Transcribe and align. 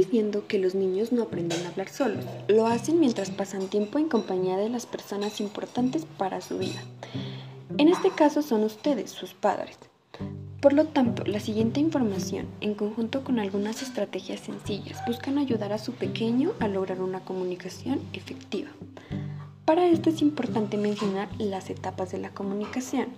diciendo 0.00 0.44
que 0.48 0.58
los 0.58 0.74
niños 0.74 1.12
no 1.12 1.22
aprenden 1.22 1.62
a 1.64 1.68
hablar 1.68 1.90
solos, 1.90 2.24
lo 2.48 2.66
hacen 2.66 2.98
mientras 3.00 3.30
pasan 3.30 3.68
tiempo 3.68 3.98
en 3.98 4.08
compañía 4.08 4.56
de 4.56 4.70
las 4.70 4.86
personas 4.86 5.40
importantes 5.42 6.06
para 6.16 6.40
su 6.40 6.56
vida. 6.56 6.82
En 7.76 7.88
este 7.88 8.10
caso 8.10 8.40
son 8.40 8.64
ustedes, 8.64 9.10
sus 9.10 9.34
padres. 9.34 9.76
Por 10.62 10.72
lo 10.72 10.86
tanto, 10.86 11.24
la 11.24 11.38
siguiente 11.38 11.80
información, 11.80 12.46
en 12.62 12.74
conjunto 12.74 13.24
con 13.24 13.38
algunas 13.38 13.82
estrategias 13.82 14.40
sencillas, 14.40 15.02
buscan 15.06 15.36
ayudar 15.36 15.74
a 15.74 15.78
su 15.78 15.92
pequeño 15.92 16.52
a 16.60 16.68
lograr 16.68 17.02
una 17.02 17.20
comunicación 17.20 18.00
efectiva. 18.14 18.70
Para 19.66 19.86
esto 19.86 20.08
es 20.08 20.22
importante 20.22 20.78
mencionar 20.78 21.28
las 21.38 21.68
etapas 21.68 22.10
de 22.10 22.18
la 22.18 22.30
comunicación. 22.30 23.08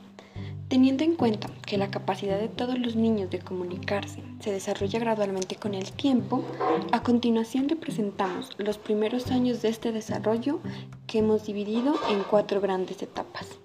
Teniendo 0.73 1.04
en 1.04 1.16
cuenta 1.16 1.50
que 1.67 1.76
la 1.76 1.90
capacidad 1.90 2.40
de 2.40 2.49
todos 2.49 2.79
los 2.79 2.96
niños 2.96 3.29
de 3.29 3.40
comunicarse 3.40 4.22
se 4.40 4.50
desarrolla 4.50 4.98
gradualmente 5.00 5.57
con 5.57 5.75
el 5.75 5.93
tiempo, 5.93 6.43
a 6.93 7.03
continuación 7.03 7.67
le 7.67 7.76
presentamos 7.76 8.48
los 8.57 8.79
primeros 8.79 9.31
años 9.31 9.61
de 9.61 9.68
este 9.68 9.93
desarrollo 9.93 10.61
que 11.07 11.18
hemos 11.18 11.45
dividido 11.45 11.95
en 12.08 12.22
cuatro 12.22 12.62
grandes 12.62 13.03
etapas. 13.03 13.61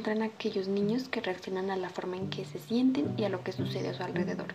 Encuentran 0.00 0.22
aquellos 0.22 0.66
niños 0.66 1.10
que 1.10 1.20
reaccionan 1.20 1.70
a 1.70 1.76
la 1.76 1.90
forma 1.90 2.16
en 2.16 2.30
que 2.30 2.46
se 2.46 2.58
sienten 2.58 3.12
y 3.18 3.24
a 3.24 3.28
lo 3.28 3.44
que 3.44 3.52
sucede 3.52 3.90
a 3.90 3.94
su 3.94 4.02
alrededor. 4.02 4.54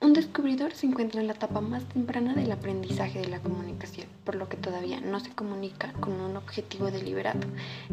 Un 0.00 0.12
descubridor 0.12 0.74
se 0.74 0.86
encuentra 0.86 1.20
en 1.20 1.26
la 1.26 1.32
etapa 1.32 1.60
más 1.60 1.84
temprana 1.86 2.34
del 2.34 2.52
aprendizaje 2.52 3.18
de 3.18 3.26
la 3.26 3.40
comunicación, 3.40 4.06
por 4.22 4.36
lo 4.36 4.48
que 4.48 4.56
todavía 4.56 5.00
no 5.00 5.18
se 5.18 5.30
comunica 5.30 5.92
con 5.94 6.12
un 6.20 6.36
objetivo 6.36 6.92
deliberado, 6.92 7.40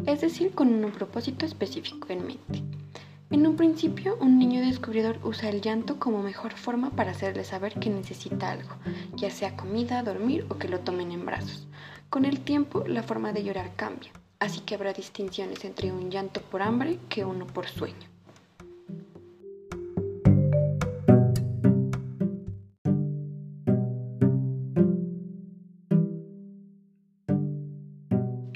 es 0.06 0.20
decir, 0.20 0.52
con 0.52 0.84
un 0.84 0.92
propósito 0.92 1.44
específico 1.44 2.06
en 2.10 2.26
mente. 2.28 2.62
En 3.30 3.44
un 3.44 3.56
principio, 3.56 4.16
un 4.20 4.38
niño 4.38 4.60
descubridor 4.60 5.18
usa 5.24 5.48
el 5.48 5.62
llanto 5.62 5.98
como 5.98 6.22
mejor 6.22 6.52
forma 6.52 6.90
para 6.90 7.10
hacerle 7.10 7.42
saber 7.42 7.74
que 7.80 7.90
necesita 7.90 8.52
algo, 8.52 8.76
ya 9.16 9.30
sea 9.30 9.56
comida, 9.56 10.04
dormir 10.04 10.46
o 10.48 10.58
que 10.58 10.68
lo 10.68 10.78
tomen 10.78 11.10
en 11.10 11.26
brazos. 11.26 11.66
Con 12.08 12.24
el 12.24 12.38
tiempo, 12.38 12.84
la 12.86 13.02
forma 13.02 13.32
de 13.32 13.42
llorar 13.42 13.72
cambia, 13.74 14.12
así 14.44 14.60
que 14.60 14.74
habrá 14.74 14.92
distinciones 14.92 15.64
entre 15.64 15.90
un 15.90 16.10
llanto 16.10 16.42
por 16.42 16.60
hambre 16.60 16.98
que 17.08 17.24
uno 17.24 17.46
por 17.46 17.66
sueño. 17.66 17.96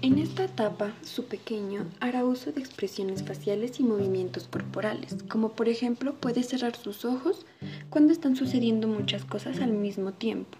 En 0.03 0.19
esta 0.19 0.45
etapa, 0.45 0.93
su 1.03 1.25
pequeño 1.25 1.87
hará 2.01 2.25
uso 2.25 2.53
de 2.53 2.61
expresiones 2.61 3.23
faciales 3.23 3.81
y 3.81 3.83
movimientos 3.83 4.47
corporales, 4.47 5.17
como 5.31 5.53
por 5.53 5.69
ejemplo 5.69 6.15
puede 6.15 6.43
cerrar 6.43 6.77
sus 6.77 7.07
ojos 7.07 7.47
cuando 7.89 8.13
están 8.13 8.37
sucediendo 8.37 8.89
muchas 8.89 9.25
cosas 9.25 9.61
al 9.61 9.73
mismo 9.73 10.13
tiempo, 10.13 10.59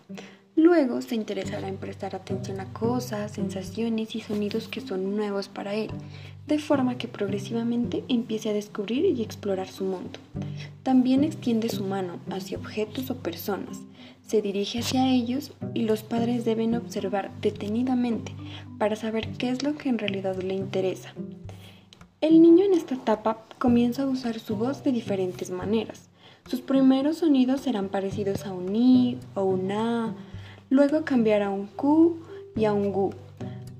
Luego 0.69 1.01
se 1.01 1.15
interesará 1.15 1.67
en 1.67 1.79
prestar 1.79 2.15
atención 2.15 2.61
a 2.61 2.71
cosas, 2.75 3.33
sensaciones 3.33 4.15
y 4.15 4.21
sonidos 4.21 4.69
que 4.69 4.83
son 4.83 5.17
nuevos 5.17 5.49
para 5.49 5.75
él, 5.75 5.89
de 6.47 6.59
forma 6.59 6.99
que 6.99 7.09
progresivamente 7.09 8.05
empiece 8.09 8.51
a 8.51 8.53
descubrir 8.53 9.07
y 9.07 9.23
explorar 9.23 9.69
su 9.69 9.85
mundo. 9.85 10.19
También 10.83 11.25
extiende 11.25 11.71
su 11.71 11.85
mano 11.85 12.21
hacia 12.31 12.59
objetos 12.59 13.09
o 13.09 13.17
personas, 13.17 13.81
se 14.27 14.43
dirige 14.43 14.81
hacia 14.81 15.11
ellos 15.11 15.53
y 15.73 15.85
los 15.85 16.03
padres 16.03 16.45
deben 16.45 16.75
observar 16.75 17.31
detenidamente 17.41 18.35
para 18.79 18.95
saber 18.95 19.31
qué 19.39 19.49
es 19.49 19.63
lo 19.63 19.75
que 19.75 19.89
en 19.89 19.97
realidad 19.97 20.37
le 20.37 20.53
interesa. 20.53 21.15
El 22.21 22.43
niño 22.43 22.67
en 22.67 22.75
esta 22.75 22.95
etapa 22.95 23.47
comienza 23.59 24.03
a 24.03 24.07
usar 24.07 24.39
su 24.39 24.57
voz 24.57 24.85
de 24.85 24.93
diferentes 24.93 25.49
maneras. 25.49 26.11
Sus 26.47 26.61
primeros 26.61 27.17
sonidos 27.19 27.63
serán 27.63 27.89
parecidos 27.89 28.45
a 28.45 28.53
un 28.53 28.77
i 28.77 29.19
o 29.35 29.45
un 29.45 29.73
a, 29.73 30.15
luego 30.71 31.05
cambiar 31.05 31.43
a 31.43 31.51
un 31.51 31.67
Q 31.67 32.21
y 32.57 32.65
a 32.65 32.73
un 32.73 32.93
GU. 32.93 33.11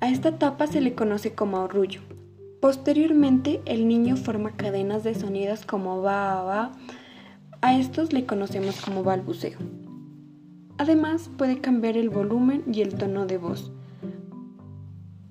A 0.01 0.11
esta 0.11 0.31
etapa 0.31 0.67
se 0.67 0.81
le 0.81 0.95
conoce 0.95 1.35
como 1.35 1.59
arrullo. 1.59 2.01
Posteriormente, 2.61 3.61
el 3.67 3.87
niño 3.87 4.17
forma 4.17 4.57
cadenas 4.57 5.05
de 5.05 5.15
sonidos 5.15 5.65
como 5.65 6.03
va, 6.03 6.43
va. 6.43 6.73
A 7.61 7.79
estos 7.79 8.13
le 8.13 8.27
conocemos 8.27 8.81
como 8.81 9.03
balbuceo. 9.03 9.59
Además, 10.79 11.31
puede 11.37 11.61
cambiar 11.61 11.97
el 11.97 12.09
volumen 12.09 12.65
y 12.73 12.83
el 12.83 12.95
tono 12.95 13.27
de 13.27 13.39
voz. 13.39 13.73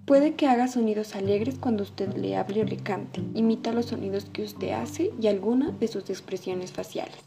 Puede 0.05 0.35
que 0.35 0.47
haga 0.47 0.69
sonidos 0.69 1.15
alegres 1.15 1.57
cuando 1.59 1.83
usted 1.83 2.15
le 2.15 2.37
hable 2.37 2.61
o 2.61 2.65
le 2.65 2.77
cante. 2.77 3.21
Imita 3.33 3.73
los 3.73 3.87
sonidos 3.87 4.25
que 4.25 4.43
usted 4.43 4.71
hace 4.71 5.11
y 5.21 5.27
alguna 5.27 5.71
de 5.71 5.87
sus 5.89 6.09
expresiones 6.09 6.71
faciales. 6.71 7.17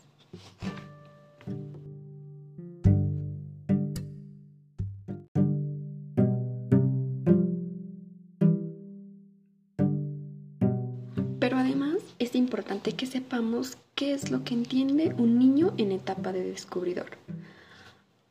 Importante 12.61 12.93
que 12.93 13.07
sepamos 13.07 13.79
qué 13.95 14.13
es 14.13 14.31
lo 14.31 14.45
que 14.45 14.53
entiende 14.53 15.15
un 15.17 15.39
niño 15.39 15.73
en 15.79 15.93
etapa 15.93 16.31
de 16.31 16.45
descubridor. 16.45 17.17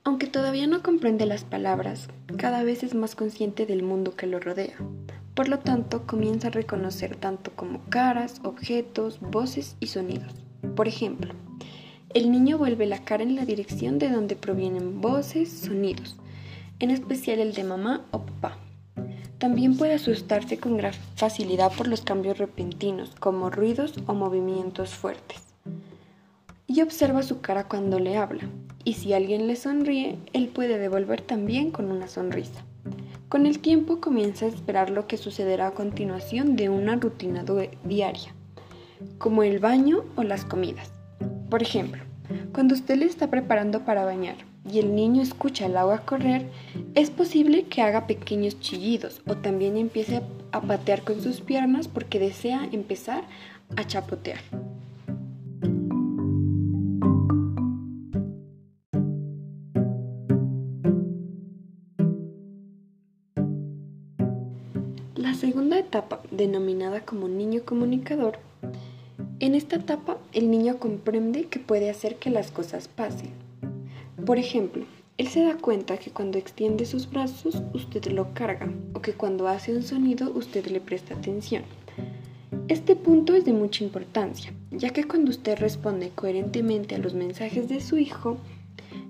Aunque 0.04 0.28
todavía 0.28 0.68
no 0.68 0.84
comprende 0.84 1.26
las 1.26 1.44
palabras, 1.44 2.10
cada 2.38 2.62
vez 2.62 2.84
es 2.84 2.94
más 2.94 3.16
consciente 3.16 3.66
del 3.66 3.82
mundo 3.82 4.16
que 4.16 4.28
lo 4.28 4.40
rodea. 4.40 4.78
Por 5.34 5.50
lo 5.50 5.58
tanto, 5.58 6.06
comienza 6.06 6.50
a 6.50 6.52
reconocer 6.52 7.16
tanto 7.16 7.50
como 7.56 7.82
caras, 7.90 8.40
objetos, 8.44 9.20
voces 9.20 9.78
y 9.80 9.88
sonidos. 9.88 10.36
Por 10.76 10.88
ejemplo, 10.88 11.34
el 12.14 12.32
niño 12.32 12.60
vuelve 12.60 12.86
la 12.86 13.04
cara 13.04 13.24
en 13.24 13.36
la 13.36 13.46
dirección 13.46 13.98
de 13.98 14.10
donde 14.10 14.36
provienen 14.36 15.02
voces, 15.02 15.50
sonidos, 15.52 16.18
en 16.78 16.92
especial 16.92 17.40
el 17.40 17.56
de 17.56 17.64
mamá 17.64 18.06
o 18.12 18.20
papá. 18.24 18.60
También 19.40 19.78
puede 19.78 19.94
asustarse 19.94 20.58
con 20.58 20.76
gran 20.76 20.94
facilidad 21.16 21.72
por 21.72 21.88
los 21.88 22.02
cambios 22.02 22.38
repentinos, 22.38 23.16
como 23.22 23.50
ruidos 23.50 23.94
o 24.06 24.14
movimientos 24.14 24.90
fuertes. 24.90 25.42
Y 26.68 26.82
observa 26.82 27.24
su 27.24 27.40
cara 27.40 27.64
cuando 27.64 28.00
le 28.00 28.18
habla, 28.18 28.44
y 28.84 28.94
si 28.94 29.14
alguien 29.14 29.48
le 29.48 29.56
sonríe, 29.56 30.20
él 30.34 30.50
puede 30.50 30.78
devolver 30.78 31.22
también 31.22 31.72
con 31.72 31.90
una 31.90 32.10
sonrisa. 32.10 32.66
Con 33.30 33.46
el 33.46 33.60
tiempo 33.60 34.02
comienza 34.02 34.46
a 34.46 34.50
esperar 34.50 34.90
lo 34.90 35.08
que 35.08 35.16
sucederá 35.16 35.68
a 35.68 35.74
continuación 35.74 36.58
de 36.58 36.68
una 36.68 36.98
rutina 36.98 37.46
diaria, 37.86 38.36
como 39.20 39.44
el 39.44 39.60
baño 39.60 40.04
o 40.18 40.24
las 40.24 40.44
comidas. 40.44 40.92
Por 41.50 41.62
ejemplo, 41.62 42.04
cuando 42.54 42.76
usted 42.76 42.98
le 42.98 43.06
está 43.06 43.30
preparando 43.30 43.86
para 43.86 44.04
bañar, 44.04 44.49
y 44.66 44.80
el 44.80 44.96
niño 44.96 45.22
escucha 45.22 45.66
el 45.66 45.78
agua 45.78 46.00
correr, 46.06 46.46
es 46.96 47.10
posible 47.10 47.64
que 47.64 47.82
haga 47.82 48.08
pequeños 48.08 48.60
chillidos 48.60 49.22
o 49.28 49.36
también 49.36 49.78
empiece 49.78 50.22
a 50.52 50.62
patear 50.62 51.04
con 51.04 51.22
sus 51.22 51.42
piernas 51.42 51.88
porque 51.88 52.20
desea 52.20 52.68
empezar 52.72 53.24
a 53.76 53.86
chapotear. 53.86 54.40
La 65.16 65.34
segunda 65.34 65.78
etapa, 65.78 66.22
denominada 66.32 67.02
como 67.02 67.28
niño 67.28 67.62
comunicador, 67.66 68.40
en 69.40 69.56
esta 69.56 69.78
etapa 69.78 70.18
el 70.34 70.52
niño 70.52 70.80
comprende 70.80 71.46
que 71.46 71.60
puede 71.60 71.90
hacer 71.90 72.18
que 72.18 72.30
las 72.30 72.52
cosas 72.52 72.88
pasen 72.88 73.49
por 74.26 74.38
ejemplo, 74.38 74.86
él 75.18 75.28
se 75.28 75.44
da 75.44 75.58
cuenta 75.58 75.98
que 75.98 76.12
cuando 76.12 76.38
extiende 76.38 76.86
sus 76.86 77.10
brazos 77.10 77.62
usted 77.74 78.06
lo 78.06 78.34
carga 78.34 78.72
o 78.94 79.02
que 79.02 79.14
cuando 79.14 79.48
hace 79.48 79.76
un 79.76 79.84
sonido 79.84 80.32
usted 80.32 80.66
le 80.68 80.80
presta 80.80 81.14
atención. 81.14 81.64
Este 82.70 82.96
punto 82.96 83.34
es 83.34 83.46
de 83.46 83.52
mucha 83.52 83.84
importancia, 83.84 84.54
ya 84.72 84.92
que 84.92 85.04
cuando 85.04 85.32
usted 85.32 85.60
responde 85.60 86.10
coherentemente 86.10 86.96
a 86.96 87.00
los 87.00 87.16
mensajes 87.16 87.68
de 87.68 87.82
su 87.82 87.98
hijo, 87.98 88.38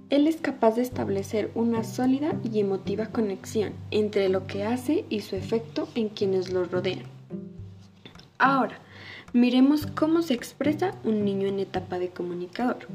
él 0.09 0.25
es 0.25 0.37
capaz 0.37 0.75
de 0.75 0.81
establecer 0.81 1.51
una 1.53 1.83
sólida 1.83 2.33
y 2.51 2.59
emotiva 2.59 3.07
conexión 3.07 3.73
entre 3.91 4.29
lo 4.29 4.47
que 4.47 4.63
hace 4.63 5.05
y 5.09 5.21
su 5.21 5.35
efecto 5.35 5.87
en 5.93 6.09
quienes 6.09 6.51
lo 6.51 6.65
rodean. 6.65 7.03
Ahora, 8.39 8.79
miremos 9.33 9.85
cómo 9.85 10.21
se 10.23 10.33
expresa 10.33 10.95
un 11.03 11.23
niño 11.23 11.47
en 11.47 11.59
etapa 11.59 11.99
de 11.99 12.09
comunicador. 12.09 12.87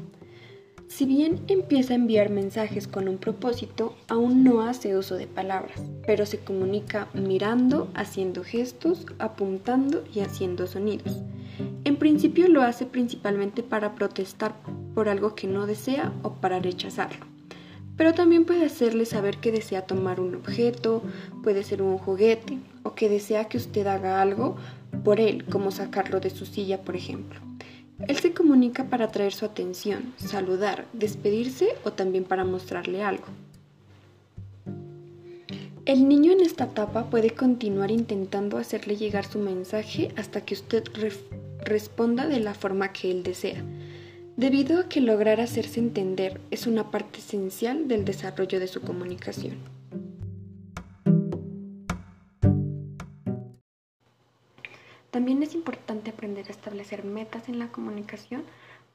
Si 0.95 1.05
bien 1.05 1.41
empieza 1.49 1.91
a 1.91 1.97
enviar 1.97 2.29
mensajes 2.29 2.87
con 2.87 3.09
un 3.09 3.17
propósito, 3.17 3.97
aún 4.07 4.45
no 4.45 4.61
hace 4.61 4.95
uso 4.95 5.15
de 5.15 5.27
palabras, 5.27 5.81
pero 6.07 6.25
se 6.25 6.39
comunica 6.39 7.09
mirando, 7.13 7.89
haciendo 7.95 8.45
gestos, 8.45 9.05
apuntando 9.19 10.05
y 10.13 10.21
haciendo 10.21 10.67
sonidos. 10.67 11.21
En 11.83 11.97
principio 11.97 12.47
lo 12.47 12.61
hace 12.61 12.85
principalmente 12.85 13.61
para 13.61 13.93
protestar 13.93 14.55
por 14.93 15.09
algo 15.09 15.35
que 15.35 15.47
no 15.47 15.67
desea 15.67 16.13
o 16.23 16.35
para 16.35 16.59
rechazarlo. 16.59 17.25
Pero 17.97 18.13
también 18.13 18.45
puede 18.45 18.63
hacerle 18.63 19.05
saber 19.05 19.39
que 19.39 19.51
desea 19.51 19.85
tomar 19.85 20.21
un 20.21 20.33
objeto, 20.33 21.01
puede 21.43 21.63
ser 21.63 21.81
un 21.81 21.97
juguete, 21.97 22.57
o 22.83 22.95
que 22.95 23.09
desea 23.09 23.49
que 23.49 23.57
usted 23.57 23.85
haga 23.87 24.21
algo 24.21 24.55
por 25.03 25.19
él, 25.19 25.43
como 25.43 25.71
sacarlo 25.71 26.21
de 26.21 26.29
su 26.29 26.45
silla, 26.45 26.83
por 26.83 26.95
ejemplo. 26.95 27.41
Él 28.07 28.17
se 28.17 28.33
comunica 28.33 28.85
para 28.85 29.05
atraer 29.05 29.33
su 29.33 29.45
atención, 29.45 30.13
saludar, 30.17 30.85
despedirse 30.93 31.69
o 31.83 31.93
también 31.93 32.25
para 32.25 32.43
mostrarle 32.43 33.03
algo. 33.03 33.25
El 35.85 36.07
niño 36.09 36.31
en 36.31 36.41
esta 36.41 36.65
etapa 36.65 37.09
puede 37.09 37.29
continuar 37.29 37.91
intentando 37.91 38.57
hacerle 38.57 38.97
llegar 38.97 39.25
su 39.25 39.39
mensaje 39.39 40.11
hasta 40.17 40.41
que 40.41 40.55
usted 40.55 40.83
responda 41.63 42.27
de 42.27 42.39
la 42.39 42.53
forma 42.53 42.91
que 42.91 43.11
él 43.11 43.23
desea, 43.23 43.63
debido 44.35 44.79
a 44.79 44.89
que 44.89 44.99
lograr 44.99 45.39
hacerse 45.39 45.79
entender 45.79 46.41
es 46.51 46.67
una 46.67 46.91
parte 46.91 47.19
esencial 47.19 47.87
del 47.87 48.03
desarrollo 48.03 48.59
de 48.59 48.67
su 48.67 48.81
comunicación. 48.81 49.74
También 55.15 55.41
es 55.43 55.55
importante 55.55 56.11
aprender 56.11 56.45
a 56.45 56.51
establecer 56.51 57.05
metas 57.05 57.47
en 57.47 57.57
la 57.57 57.69
comunicación 57.69 58.43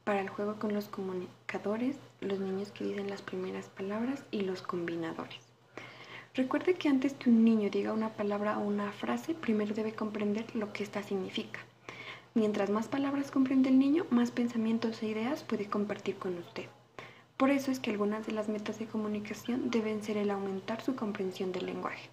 para 0.05 0.21
el 0.21 0.29
juego 0.29 0.59
con 0.59 0.75
los 0.75 0.87
comunicadores, 0.87 1.97
los 2.21 2.41
niños 2.41 2.71
que 2.73 2.85
dicen 2.85 3.09
las 3.09 3.23
primeras 3.23 3.71
palabras 3.71 4.23
y 4.31 4.43
los 4.43 4.61
combinadores. 4.61 5.41
Recuerde 6.35 6.75
que 6.75 6.91
antes 6.91 7.15
que 7.15 7.31
un 7.31 7.43
niño 7.43 7.71
diga 7.71 7.95
una 7.95 8.11
palabra 8.11 8.59
o 8.59 8.67
una 8.67 8.93
frase, 8.93 9.33
primero 9.35 9.75
debe 9.75 9.95
comprender 9.95 10.55
lo 10.55 10.75
que 10.75 10.83
ésta 10.83 11.03
significa. 11.03 11.61
Mientras 12.35 12.69
más 12.69 12.89
palabras 12.89 13.31
comprende 13.31 13.71
el 13.71 13.79
niño, 13.79 14.05
más 14.11 14.31
pensamientos 14.31 15.03
e 15.03 15.07
ideas 15.07 15.43
puede 15.43 15.71
compartir 15.71 16.17
con 16.17 16.37
usted. 16.37 16.67
Por 17.39 17.49
eso 17.49 17.71
es 17.71 17.81
que 17.81 17.93
algunas 17.93 18.27
de 18.27 18.33
las 18.33 18.51
metas 18.51 18.79
de 18.79 18.85
comunicación 18.85 19.71
deben 19.71 20.03
ser 20.03 20.19
el 20.19 20.31
aumentar 20.31 20.83
su 20.83 20.95
comprensión 20.97 21.51
del 21.51 21.65
lenguaje. 21.65 22.11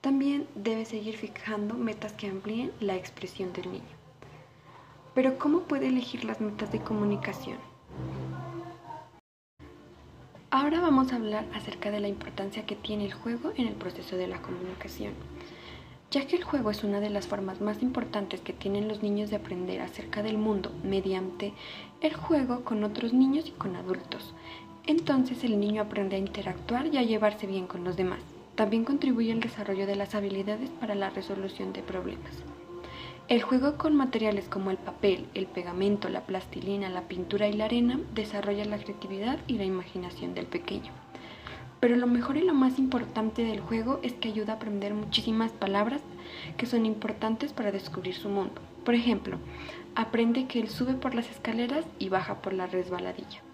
También 0.00 0.46
debe 0.54 0.84
seguir 0.84 1.16
fijando 1.16 1.74
metas 1.74 2.12
que 2.12 2.28
amplíen 2.28 2.70
la 2.78 2.94
expresión 2.94 3.52
del 3.52 3.72
niño. 3.72 3.96
Pero 5.12 5.38
¿cómo 5.38 5.62
puede 5.62 5.88
elegir 5.88 6.24
las 6.24 6.40
metas 6.40 6.70
de 6.70 6.78
comunicación? 6.78 7.58
Ahora 10.50 10.80
vamos 10.80 11.12
a 11.12 11.16
hablar 11.16 11.46
acerca 11.52 11.90
de 11.90 11.98
la 11.98 12.06
importancia 12.06 12.64
que 12.64 12.76
tiene 12.76 13.06
el 13.06 13.12
juego 13.12 13.52
en 13.56 13.66
el 13.66 13.74
proceso 13.74 14.16
de 14.16 14.28
la 14.28 14.40
comunicación. 14.40 15.14
Ya 16.12 16.28
que 16.28 16.36
el 16.36 16.44
juego 16.44 16.70
es 16.70 16.84
una 16.84 17.00
de 17.00 17.10
las 17.10 17.26
formas 17.26 17.60
más 17.60 17.82
importantes 17.82 18.40
que 18.40 18.52
tienen 18.52 18.86
los 18.86 19.02
niños 19.02 19.30
de 19.30 19.36
aprender 19.36 19.80
acerca 19.80 20.22
del 20.22 20.38
mundo 20.38 20.70
mediante 20.84 21.54
el 22.00 22.14
juego 22.14 22.64
con 22.64 22.84
otros 22.84 23.12
niños 23.12 23.48
y 23.48 23.50
con 23.50 23.74
adultos. 23.74 24.32
Entonces 24.86 25.42
el 25.42 25.58
niño 25.58 25.82
aprende 25.82 26.14
a 26.14 26.20
interactuar 26.20 26.86
y 26.86 26.98
a 26.98 27.02
llevarse 27.02 27.48
bien 27.48 27.66
con 27.66 27.82
los 27.82 27.96
demás. 27.96 28.22
También 28.58 28.82
contribuye 28.82 29.30
al 29.30 29.38
desarrollo 29.38 29.86
de 29.86 29.94
las 29.94 30.16
habilidades 30.16 30.70
para 30.80 30.96
la 30.96 31.10
resolución 31.10 31.72
de 31.72 31.80
problemas. 31.80 32.42
El 33.28 33.40
juego 33.40 33.76
con 33.76 33.94
materiales 33.94 34.48
como 34.48 34.72
el 34.72 34.78
papel, 34.78 35.26
el 35.34 35.46
pegamento, 35.46 36.08
la 36.08 36.22
plastilina, 36.22 36.88
la 36.88 37.02
pintura 37.02 37.46
y 37.46 37.52
la 37.52 37.66
arena 37.66 38.00
desarrolla 38.16 38.64
la 38.64 38.78
creatividad 38.78 39.38
y 39.46 39.58
la 39.58 39.64
imaginación 39.64 40.34
del 40.34 40.46
pequeño. 40.46 40.90
Pero 41.78 41.94
lo 41.94 42.08
mejor 42.08 42.36
y 42.36 42.42
lo 42.42 42.52
más 42.52 42.80
importante 42.80 43.44
del 43.44 43.60
juego 43.60 44.00
es 44.02 44.14
que 44.14 44.30
ayuda 44.30 44.54
a 44.54 44.56
aprender 44.56 44.92
muchísimas 44.92 45.52
palabras 45.52 46.00
que 46.56 46.66
son 46.66 46.84
importantes 46.84 47.52
para 47.52 47.70
descubrir 47.70 48.16
su 48.16 48.28
mundo. 48.28 48.60
Por 48.84 48.96
ejemplo, 48.96 49.38
aprende 49.94 50.48
que 50.48 50.58
él 50.58 50.68
sube 50.68 50.94
por 50.94 51.14
las 51.14 51.30
escaleras 51.30 51.84
y 52.00 52.08
baja 52.08 52.42
por 52.42 52.54
la 52.54 52.66
resbaladilla. 52.66 53.47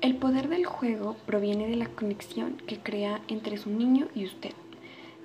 El 0.00 0.16
poder 0.16 0.48
del 0.48 0.64
juego 0.64 1.14
proviene 1.26 1.68
de 1.68 1.76
la 1.76 1.88
conexión 1.88 2.56
que 2.66 2.78
crea 2.78 3.20
entre 3.28 3.58
su 3.58 3.68
niño 3.68 4.08
y 4.14 4.24
usted. 4.24 4.52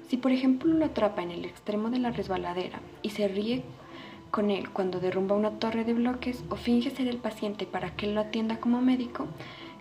Si 0.10 0.18
por 0.18 0.34
ejemplo 0.34 0.74
lo 0.74 0.84
atrapa 0.84 1.24
en 1.24 1.32
el 1.32 1.46
extremo 1.46 1.90
de 1.90 2.00
la 2.00 2.12
resbaladera 2.12 2.82
y 3.02 3.12
se 3.12 3.30
ríe 3.30 3.64
con 4.32 4.52
él 4.52 4.70
cuando 4.72 5.00
derrumba 5.00 5.38
una 5.38 5.60
torre 5.60 5.86
de 5.86 5.94
bloques 5.94 6.44
o 6.50 6.58
finge 6.58 6.92
ser 6.92 7.08
el 7.08 7.20
paciente 7.20 7.66
para 7.66 7.96
que 7.96 8.06
él 8.06 8.16
lo 8.16 8.20
atienda 8.20 8.60
como 8.60 8.82
médico, 8.82 9.28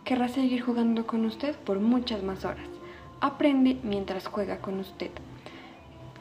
querrá 0.04 0.28
seguir 0.28 0.60
jugando 0.62 1.08
con 1.08 1.24
usted 1.24 1.56
por 1.56 1.80
muchas 1.80 2.22
más 2.22 2.44
horas. 2.44 2.68
Aprende 3.20 3.78
mientras 3.82 4.28
juega 4.28 4.58
con 4.58 4.78
usted, 4.78 5.10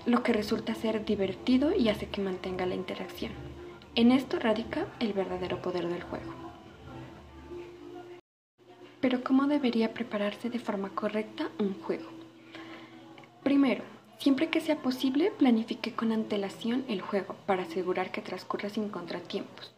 lo 0.08 0.24
que 0.24 0.34
resulta 0.34 0.74
ser 0.74 1.06
divertido 1.06 1.76
y 1.76 1.90
hace 1.90 2.08
que 2.08 2.22
mantenga 2.22 2.66
la 2.66 2.74
interacción. 2.74 3.34
En 3.94 4.12
esto 4.12 4.40
radica 4.40 4.88
el 5.00 5.14
verdadero 5.14 5.62
poder 5.62 5.88
del 5.88 6.02
juego. 6.02 6.53
Pero 9.14 9.26
¿cómo 9.26 9.46
debería 9.46 9.94
prepararse 9.94 10.50
de 10.50 10.58
forma 10.58 10.90
correcta 10.90 11.52
un 11.60 11.76
juego? 11.76 12.10
Primero, 13.44 13.84
Siempre 14.18 14.50
que 14.50 14.60
sea 14.60 14.82
posible, 14.82 15.30
planifique 15.30 15.94
con 15.94 16.12
antelación 16.12 16.84
el 16.88 17.02
juego 17.02 17.36
para 17.46 17.62
asegurar 17.62 18.12
que 18.12 18.24
transcurra 18.24 18.70
sin 18.70 18.90
contratiempos. 18.90 19.72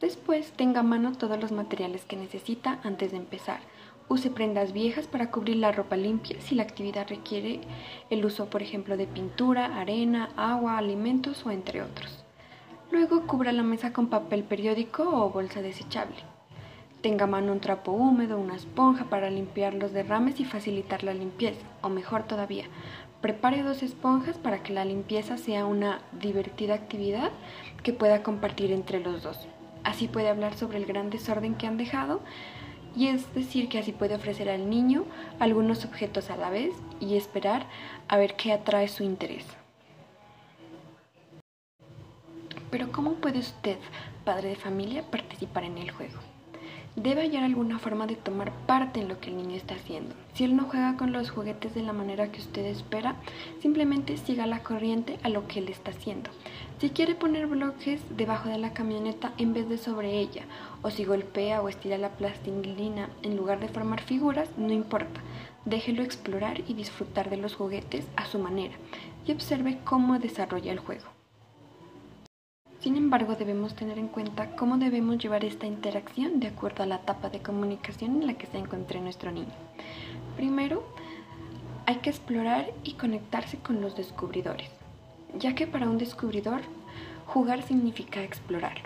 Después, 0.00 0.52
tenga 0.52 0.80
a 0.80 0.84
mano 0.84 1.18
todos 1.18 1.40
los 1.40 1.50
materiales 1.50 2.04
que 2.04 2.14
necesita 2.14 2.78
antes 2.84 3.10
de 3.10 3.16
empezar. 3.16 3.58
Use 4.08 4.30
prendas 4.30 4.72
viejas 4.72 5.08
para 5.08 5.32
cubrir 5.32 5.56
la 5.56 5.72
ropa 5.72 5.96
limpia 5.96 6.40
si 6.40 6.54
la 6.54 6.62
actividad 6.62 7.08
requiere 7.08 7.62
el 8.08 8.24
uso, 8.24 8.48
por 8.50 8.62
ejemplo, 8.62 8.96
de 8.96 9.08
pintura, 9.08 9.80
arena, 9.80 10.28
agua, 10.36 10.78
alimentos 10.78 11.44
o 11.44 11.50
entre 11.50 11.82
otros. 11.82 12.22
Luego, 12.92 13.26
cubra 13.26 13.50
la 13.50 13.64
mesa 13.64 13.92
con 13.92 14.06
papel 14.06 14.44
periódico 14.44 15.02
o 15.02 15.30
bolsa 15.30 15.60
desechable. 15.60 16.35
Tenga 17.02 17.24
a 17.24 17.28
mano 17.28 17.52
un 17.52 17.60
trapo 17.60 17.92
húmedo, 17.92 18.38
una 18.38 18.56
esponja 18.56 19.04
para 19.04 19.30
limpiar 19.30 19.74
los 19.74 19.92
derrames 19.92 20.40
y 20.40 20.44
facilitar 20.44 21.04
la 21.04 21.14
limpieza, 21.14 21.64
o 21.82 21.88
mejor 21.88 22.24
todavía, 22.24 22.64
Prepare 23.20 23.62
dos 23.62 23.82
esponjas 23.82 24.36
para 24.36 24.62
que 24.62 24.74
la 24.74 24.84
limpieza 24.84 25.38
sea 25.38 25.64
una 25.64 26.00
divertida 26.12 26.74
actividad 26.74 27.32
que 27.82 27.94
pueda 27.94 28.22
compartir 28.22 28.72
entre 28.72 29.00
los 29.00 29.22
dos. 29.22 29.48
Así 29.84 30.06
puede 30.06 30.28
hablar 30.28 30.54
sobre 30.54 30.78
el 30.78 30.86
gran 30.86 31.08
desorden 31.08 31.54
que 31.54 31.66
han 31.66 31.78
dejado 31.78 32.20
y 32.94 33.08
es 33.08 33.34
decir 33.34 33.68
que 33.68 33.78
así 33.78 33.92
puede 33.92 34.14
ofrecer 34.14 34.50
al 34.50 34.68
niño 34.68 35.06
algunos 35.40 35.84
objetos 35.84 36.30
a 36.30 36.36
la 36.36 36.50
vez 36.50 36.74
y 37.00 37.16
esperar 37.16 37.66
a 38.06 38.16
ver 38.16 38.36
qué 38.36 38.52
atrae 38.52 38.86
su 38.86 39.02
interés. 39.02 39.46
Pero 42.70 42.92
¿cómo 42.92 43.14
puede 43.14 43.38
usted, 43.38 43.78
padre 44.24 44.50
de 44.50 44.56
familia, 44.56 45.02
participar 45.10 45.64
en 45.64 45.78
el 45.78 45.90
juego? 45.90 46.18
Debe 46.96 47.20
hallar 47.20 47.44
alguna 47.44 47.78
forma 47.78 48.06
de 48.06 48.16
tomar 48.16 48.50
parte 48.66 49.00
en 49.00 49.08
lo 49.08 49.20
que 49.20 49.28
el 49.28 49.36
niño 49.36 49.54
está 49.54 49.74
haciendo. 49.74 50.14
Si 50.32 50.44
él 50.44 50.56
no 50.56 50.64
juega 50.64 50.96
con 50.96 51.12
los 51.12 51.30
juguetes 51.30 51.74
de 51.74 51.82
la 51.82 51.92
manera 51.92 52.32
que 52.32 52.40
usted 52.40 52.64
espera, 52.64 53.16
simplemente 53.60 54.16
siga 54.16 54.46
la 54.46 54.62
corriente 54.62 55.18
a 55.22 55.28
lo 55.28 55.46
que 55.46 55.60
él 55.60 55.68
está 55.68 55.90
haciendo. 55.90 56.30
Si 56.80 56.90
quiere 56.90 57.14
poner 57.14 57.46
bloques 57.46 58.00
debajo 58.16 58.48
de 58.48 58.58
la 58.58 58.72
camioneta 58.72 59.32
en 59.38 59.52
vez 59.52 59.68
de 59.68 59.78
sobre 59.78 60.18
ella, 60.18 60.44
o 60.82 60.90
si 60.90 61.04
golpea 61.04 61.62
o 61.62 61.68
estira 61.68 61.98
la 61.98 62.10
plastilina 62.10 63.08
en 63.22 63.36
lugar 63.36 63.60
de 63.60 63.68
formar 63.68 64.00
figuras, 64.00 64.48
no 64.56 64.72
importa. 64.72 65.20
Déjelo 65.64 66.02
explorar 66.02 66.62
y 66.66 66.74
disfrutar 66.74 67.28
de 67.28 67.36
los 67.36 67.54
juguetes 67.54 68.06
a 68.16 68.24
su 68.26 68.38
manera 68.38 68.74
y 69.26 69.32
observe 69.32 69.78
cómo 69.84 70.18
desarrolla 70.18 70.72
el 70.72 70.78
juego. 70.78 71.15
Sin 72.80 72.96
embargo, 72.96 73.34
debemos 73.34 73.74
tener 73.74 73.98
en 73.98 74.08
cuenta 74.08 74.54
cómo 74.54 74.76
debemos 74.76 75.18
llevar 75.18 75.44
esta 75.44 75.66
interacción 75.66 76.40
de 76.40 76.48
acuerdo 76.48 76.82
a 76.82 76.86
la 76.86 76.96
etapa 76.96 77.30
de 77.30 77.40
comunicación 77.40 78.22
en 78.22 78.26
la 78.26 78.34
que 78.34 78.46
se 78.46 78.58
encuentre 78.58 79.00
nuestro 79.00 79.32
niño. 79.32 79.54
Primero, 80.36 80.84
hay 81.86 81.96
que 81.96 82.10
explorar 82.10 82.72
y 82.84 82.94
conectarse 82.94 83.58
con 83.58 83.80
los 83.80 83.96
descubridores, 83.96 84.70
ya 85.38 85.54
que 85.54 85.66
para 85.66 85.88
un 85.88 85.98
descubridor, 85.98 86.60
jugar 87.26 87.62
significa 87.62 88.22
explorar. 88.22 88.76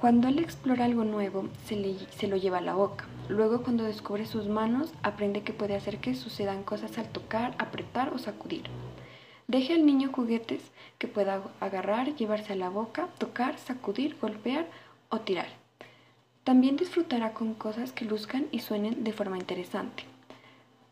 Cuando 0.00 0.28
él 0.28 0.38
explora 0.38 0.84
algo 0.84 1.04
nuevo, 1.04 1.48
se, 1.66 1.96
se 2.10 2.28
lo 2.28 2.36
lleva 2.36 2.58
a 2.58 2.62
la 2.62 2.74
boca. 2.74 3.06
Luego, 3.28 3.62
cuando 3.62 3.84
descubre 3.84 4.26
sus 4.26 4.48
manos, 4.48 4.92
aprende 5.02 5.42
que 5.42 5.52
puede 5.52 5.76
hacer 5.76 5.98
que 5.98 6.14
sucedan 6.14 6.62
cosas 6.62 6.98
al 6.98 7.08
tocar, 7.08 7.54
apretar 7.58 8.12
o 8.12 8.18
sacudir. 8.18 8.64
Deje 9.46 9.74
al 9.74 9.84
niño 9.84 10.10
juguetes 10.10 10.62
que 10.98 11.06
pueda 11.06 11.42
agarrar, 11.60 12.16
llevarse 12.16 12.54
a 12.54 12.56
la 12.56 12.70
boca, 12.70 13.08
tocar, 13.18 13.58
sacudir, 13.58 14.16
golpear 14.18 14.66
o 15.10 15.20
tirar. 15.20 15.48
También 16.44 16.76
disfrutará 16.76 17.34
con 17.34 17.52
cosas 17.52 17.92
que 17.92 18.06
luzcan 18.06 18.46
y 18.52 18.60
suenen 18.60 19.04
de 19.04 19.12
forma 19.12 19.36
interesante. 19.36 20.04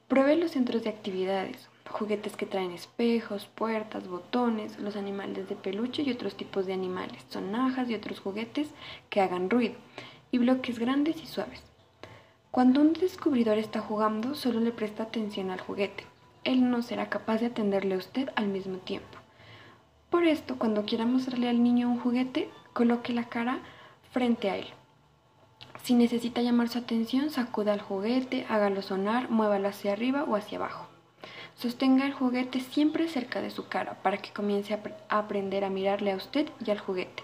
Pruebe 0.07 0.37
los 0.37 0.51
centros 0.51 0.85
de 0.85 0.91
actividades, 0.91 1.71
juguetes 1.91 2.37
que 2.37 2.45
traen 2.45 2.73
espejos, 2.73 3.47
puertas, 3.47 4.07
botones, 4.07 4.79
los 4.79 4.97
animales 4.97 5.49
de 5.49 5.57
peluche 5.57 6.03
y 6.03 6.11
otros 6.11 6.37
tipos 6.37 6.67
de 6.67 6.75
animales, 6.75 7.25
sonajas 7.31 7.89
y 7.89 7.95
otros 7.95 8.21
juguetes 8.21 8.69
que 9.09 9.23
hagan 9.23 9.49
ruido, 9.49 9.77
y 10.31 10.37
bloques 10.37 10.79
grandes 10.79 11.23
y 11.23 11.27
suaves. 11.27 11.63
Cuando 12.51 12.83
un 12.83 12.93
descubridor 12.93 13.57
está 13.57 13.81
jugando, 13.81 14.35
solo 14.35 14.61
le 14.61 14.73
presta 14.73 15.05
atención 15.05 15.51
al 15.51 15.61
juguete 15.61 16.12
él 16.45 16.71
no 16.71 16.83
será 16.83 17.09
capaz 17.09 17.39
de 17.39 17.47
atenderle 17.47 17.95
a 17.95 17.99
usted 17.99 18.31
al 18.37 18.49
mismo 18.49 18.79
tiempo. 18.79 19.19
Por 20.11 20.25
esto, 20.25 20.59
cuando 20.59 20.85
quiera 20.85 21.07
mostrarle 21.07 21.49
al 21.49 21.63
niño 21.63 21.89
un 21.89 21.99
juguete, 21.99 22.51
coloque 22.73 23.13
la 23.13 23.29
cara 23.29 23.61
frente 24.11 24.51
a 24.51 24.57
él. 24.57 24.67
Si 25.83 25.95
necesita 25.95 26.43
llamar 26.43 26.69
su 26.69 26.79
atención, 26.79 27.31
sacuda 27.31 27.75
el 27.75 27.81
juguete, 27.81 28.47
hágalo 28.49 28.83
sonar, 28.83 29.31
muévalo 29.31 29.69
hacia 29.69 29.93
arriba 29.93 30.25
o 30.25 30.37
hacia 30.37 30.59
abajo. 30.59 30.87
Sostenga 31.55 32.07
el 32.07 32.13
juguete 32.13 32.61
siempre 32.61 33.09
cerca 33.09 33.41
de 33.41 33.51
su 33.51 33.69
cara 33.69 34.03
para 34.03 34.19
que 34.19 34.33
comience 34.33 34.75
a, 34.75 34.81
aprender 35.09 35.65
a 35.65 35.71
mirarle 35.71 36.13
a 36.13 36.17
usted 36.17 36.49
y 36.65 36.71
al 36.71 36.79
juguete. 36.79 37.23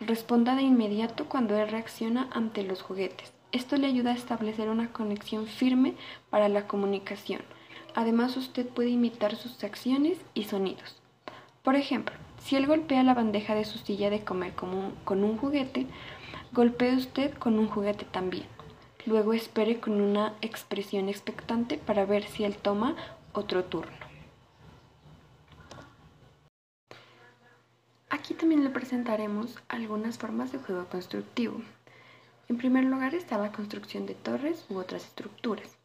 Responda 0.00 0.54
de 0.54 0.62
inmediato 0.62 1.28
cuando 1.28 1.56
él 1.56 1.68
reacciona 1.68 2.28
ante 2.32 2.62
los 2.62 2.82
juguetes. 2.82 3.32
Esto 3.52 3.76
le 3.76 3.86
ayuda 3.86 4.12
a 4.12 4.16
establecer 4.16 4.68
una 4.68 4.92
conexión 4.92 5.46
firme 5.46 5.94
para 6.30 6.48
la 6.48 6.66
comunicación. 6.66 7.42
Además, 7.94 8.36
usted 8.36 8.66
puede 8.66 8.90
imitar 8.90 9.36
sus 9.36 9.62
acciones 9.64 10.18
y 10.34 10.44
sonidos. 10.44 10.96
Por 11.62 11.76
ejemplo, 11.76 12.14
si 12.42 12.56
él 12.56 12.66
golpea 12.66 13.02
la 13.02 13.14
bandeja 13.14 13.54
de 13.54 13.64
su 13.64 13.78
silla 13.78 14.10
de 14.10 14.24
comer 14.24 14.54
con 14.54 15.24
un 15.24 15.38
juguete, 15.38 15.86
golpee 16.52 16.96
usted 16.96 17.34
con 17.34 17.58
un 17.58 17.68
juguete 17.68 18.04
también. 18.04 18.46
Luego 19.06 19.32
espere 19.32 19.80
con 19.80 20.00
una 20.00 20.34
expresión 20.40 21.08
expectante 21.08 21.78
para 21.78 22.04
ver 22.04 22.26
si 22.26 22.44
él 22.44 22.56
toma 22.56 22.96
otro 23.32 23.64
turno. 23.64 23.92
Aquí 28.10 28.34
también 28.34 28.64
le 28.64 28.70
presentaremos 28.70 29.58
algunas 29.68 30.18
formas 30.18 30.52
de 30.52 30.58
juego 30.58 30.86
constructivo. 30.86 31.60
En 32.48 32.58
primer 32.58 32.84
lugar 32.84 33.14
está 33.14 33.38
la 33.38 33.52
construcción 33.52 34.06
de 34.06 34.14
torres 34.14 34.66
u 34.68 34.76
otras 34.76 35.04
estructuras. 35.04 35.79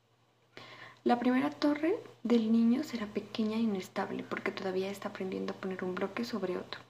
La 1.05 1.19
primera 1.19 1.51
torre 1.51 1.99
del 2.23 2.51
niño 2.51 2.83
será 2.83 3.05
pequeña 3.05 3.57
e 3.57 3.59
inestable 3.59 4.23
porque 4.23 4.49
todavía 4.49 4.89
está 4.89 5.09
aprendiendo 5.09 5.53
a 5.53 5.55
poner 5.55 5.83
un 5.83 5.93
bloque 5.93 6.25
sobre 6.25 6.57
otro. 6.57 6.81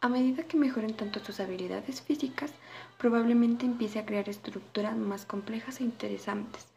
A 0.00 0.08
medida 0.08 0.44
que 0.44 0.56
mejoren 0.56 0.96
tanto 0.96 1.22
sus 1.22 1.40
habilidades 1.40 2.00
físicas, 2.00 2.54
probablemente 2.96 3.66
empiece 3.66 3.98
a 3.98 4.06
crear 4.06 4.30
estructuras 4.30 4.96
más 4.96 5.26
complejas 5.26 5.78
e 5.78 5.84
interesantes, 5.84 6.68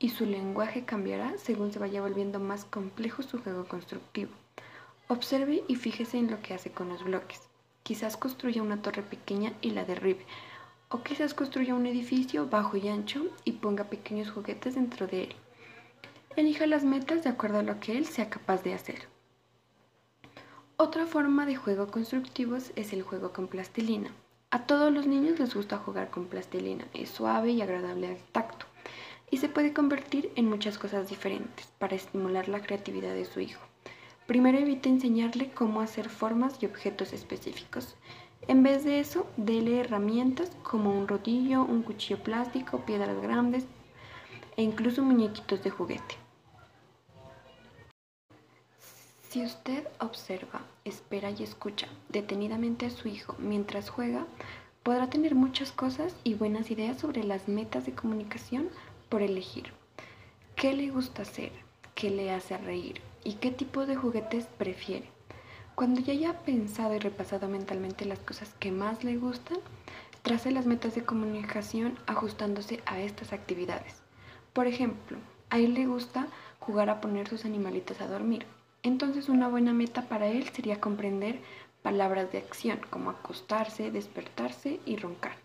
y 0.00 0.08
su 0.08 0.26
lenguaje 0.26 0.84
cambiará 0.84 1.38
según 1.38 1.72
se 1.72 1.78
vaya 1.78 2.00
volviendo 2.00 2.40
más 2.40 2.64
complejo 2.64 3.22
su 3.22 3.40
juego 3.40 3.66
constructivo. 3.66 4.32
Observe 5.06 5.62
y 5.68 5.76
fíjese 5.76 6.18
en 6.18 6.28
lo 6.28 6.42
que 6.42 6.54
hace 6.54 6.72
con 6.72 6.88
los 6.88 7.04
bloques. 7.04 7.40
Quizás 7.84 8.16
construya 8.16 8.64
una 8.64 8.82
torre 8.82 9.02
pequeña 9.02 9.52
y 9.60 9.70
la 9.70 9.84
derribe, 9.84 10.26
o 10.88 11.04
quizás 11.04 11.34
construya 11.34 11.76
un 11.76 11.86
edificio 11.86 12.48
bajo 12.48 12.76
y 12.76 12.88
ancho 12.88 13.26
y 13.44 13.52
ponga 13.52 13.84
pequeños 13.84 14.32
juguetes 14.32 14.74
dentro 14.74 15.06
de 15.06 15.22
él. 15.22 15.36
Elija 16.34 16.66
las 16.66 16.82
metas 16.82 17.24
de 17.24 17.30
acuerdo 17.30 17.58
a 17.58 17.62
lo 17.62 17.78
que 17.78 17.98
él 17.98 18.06
sea 18.06 18.30
capaz 18.30 18.62
de 18.62 18.72
hacer. 18.72 19.06
Otra 20.78 21.06
forma 21.06 21.44
de 21.44 21.56
juego 21.56 21.88
constructivos 21.88 22.72
es 22.74 22.94
el 22.94 23.02
juego 23.02 23.32
con 23.34 23.48
plastilina. 23.48 24.10
A 24.50 24.66
todos 24.66 24.90
los 24.90 25.06
niños 25.06 25.38
les 25.38 25.54
gusta 25.54 25.76
jugar 25.76 26.08
con 26.08 26.26
plastilina, 26.26 26.86
es 26.94 27.10
suave 27.10 27.50
y 27.50 27.60
agradable 27.60 28.08
al 28.08 28.16
tacto 28.32 28.64
y 29.30 29.36
se 29.36 29.50
puede 29.50 29.74
convertir 29.74 30.32
en 30.34 30.48
muchas 30.48 30.78
cosas 30.78 31.10
diferentes 31.10 31.66
para 31.78 31.96
estimular 31.96 32.48
la 32.48 32.62
creatividad 32.62 33.14
de 33.14 33.26
su 33.26 33.40
hijo. 33.40 33.60
Primero 34.26 34.56
evite 34.56 34.88
enseñarle 34.88 35.50
cómo 35.50 35.82
hacer 35.82 36.08
formas 36.08 36.62
y 36.62 36.66
objetos 36.66 37.12
específicos. 37.12 37.96
En 38.48 38.62
vez 38.62 38.84
de 38.84 39.00
eso, 39.00 39.26
dele 39.36 39.80
herramientas 39.80 40.50
como 40.62 40.98
un 40.98 41.08
rodillo, 41.08 41.62
un 41.62 41.82
cuchillo 41.82 42.22
plástico, 42.22 42.86
piedras 42.86 43.20
grandes 43.20 43.66
e 44.56 44.62
incluso 44.62 45.02
muñequitos 45.02 45.62
de 45.62 45.70
juguete. 45.70 46.21
Si 49.32 49.42
usted 49.42 49.88
observa, 49.98 50.60
espera 50.84 51.30
y 51.30 51.42
escucha 51.42 51.86
detenidamente 52.10 52.84
a 52.84 52.90
su 52.90 53.08
hijo 53.08 53.34
mientras 53.38 53.88
juega, 53.88 54.26
podrá 54.82 55.08
tener 55.08 55.34
muchas 55.34 55.72
cosas 55.72 56.14
y 56.22 56.34
buenas 56.34 56.70
ideas 56.70 56.98
sobre 56.98 57.24
las 57.24 57.48
metas 57.48 57.86
de 57.86 57.94
comunicación 57.94 58.68
por 59.08 59.22
elegir. 59.22 59.72
¿Qué 60.54 60.74
le 60.74 60.90
gusta 60.90 61.22
hacer? 61.22 61.50
¿Qué 61.94 62.10
le 62.10 62.30
hace 62.30 62.58
reír? 62.58 63.00
¿Y 63.24 63.36
qué 63.36 63.50
tipo 63.50 63.86
de 63.86 63.96
juguetes 63.96 64.48
prefiere? 64.58 65.08
Cuando 65.74 66.02
ya 66.02 66.12
haya 66.12 66.40
pensado 66.40 66.94
y 66.94 66.98
repasado 66.98 67.48
mentalmente 67.48 68.04
las 68.04 68.18
cosas 68.18 68.52
que 68.60 68.70
más 68.70 69.02
le 69.02 69.16
gustan, 69.16 69.56
trace 70.20 70.50
las 70.50 70.66
metas 70.66 70.94
de 70.94 71.06
comunicación 71.06 71.98
ajustándose 72.06 72.82
a 72.84 73.00
estas 73.00 73.32
actividades. 73.32 74.02
Por 74.52 74.66
ejemplo, 74.66 75.16
a 75.48 75.58
él 75.58 75.72
le 75.72 75.86
gusta 75.86 76.26
jugar 76.60 76.90
a 76.90 77.00
poner 77.00 77.28
sus 77.28 77.46
animalitos 77.46 78.02
a 78.02 78.08
dormir. 78.08 78.44
Entonces 78.84 79.28
una 79.28 79.46
buena 79.46 79.72
meta 79.72 80.02
para 80.02 80.26
él 80.26 80.48
sería 80.48 80.80
comprender 80.80 81.40
palabras 81.82 82.32
de 82.32 82.38
acción 82.38 82.80
como 82.90 83.10
acostarse, 83.10 83.92
despertarse 83.92 84.80
y 84.84 84.96
roncar. 84.96 85.36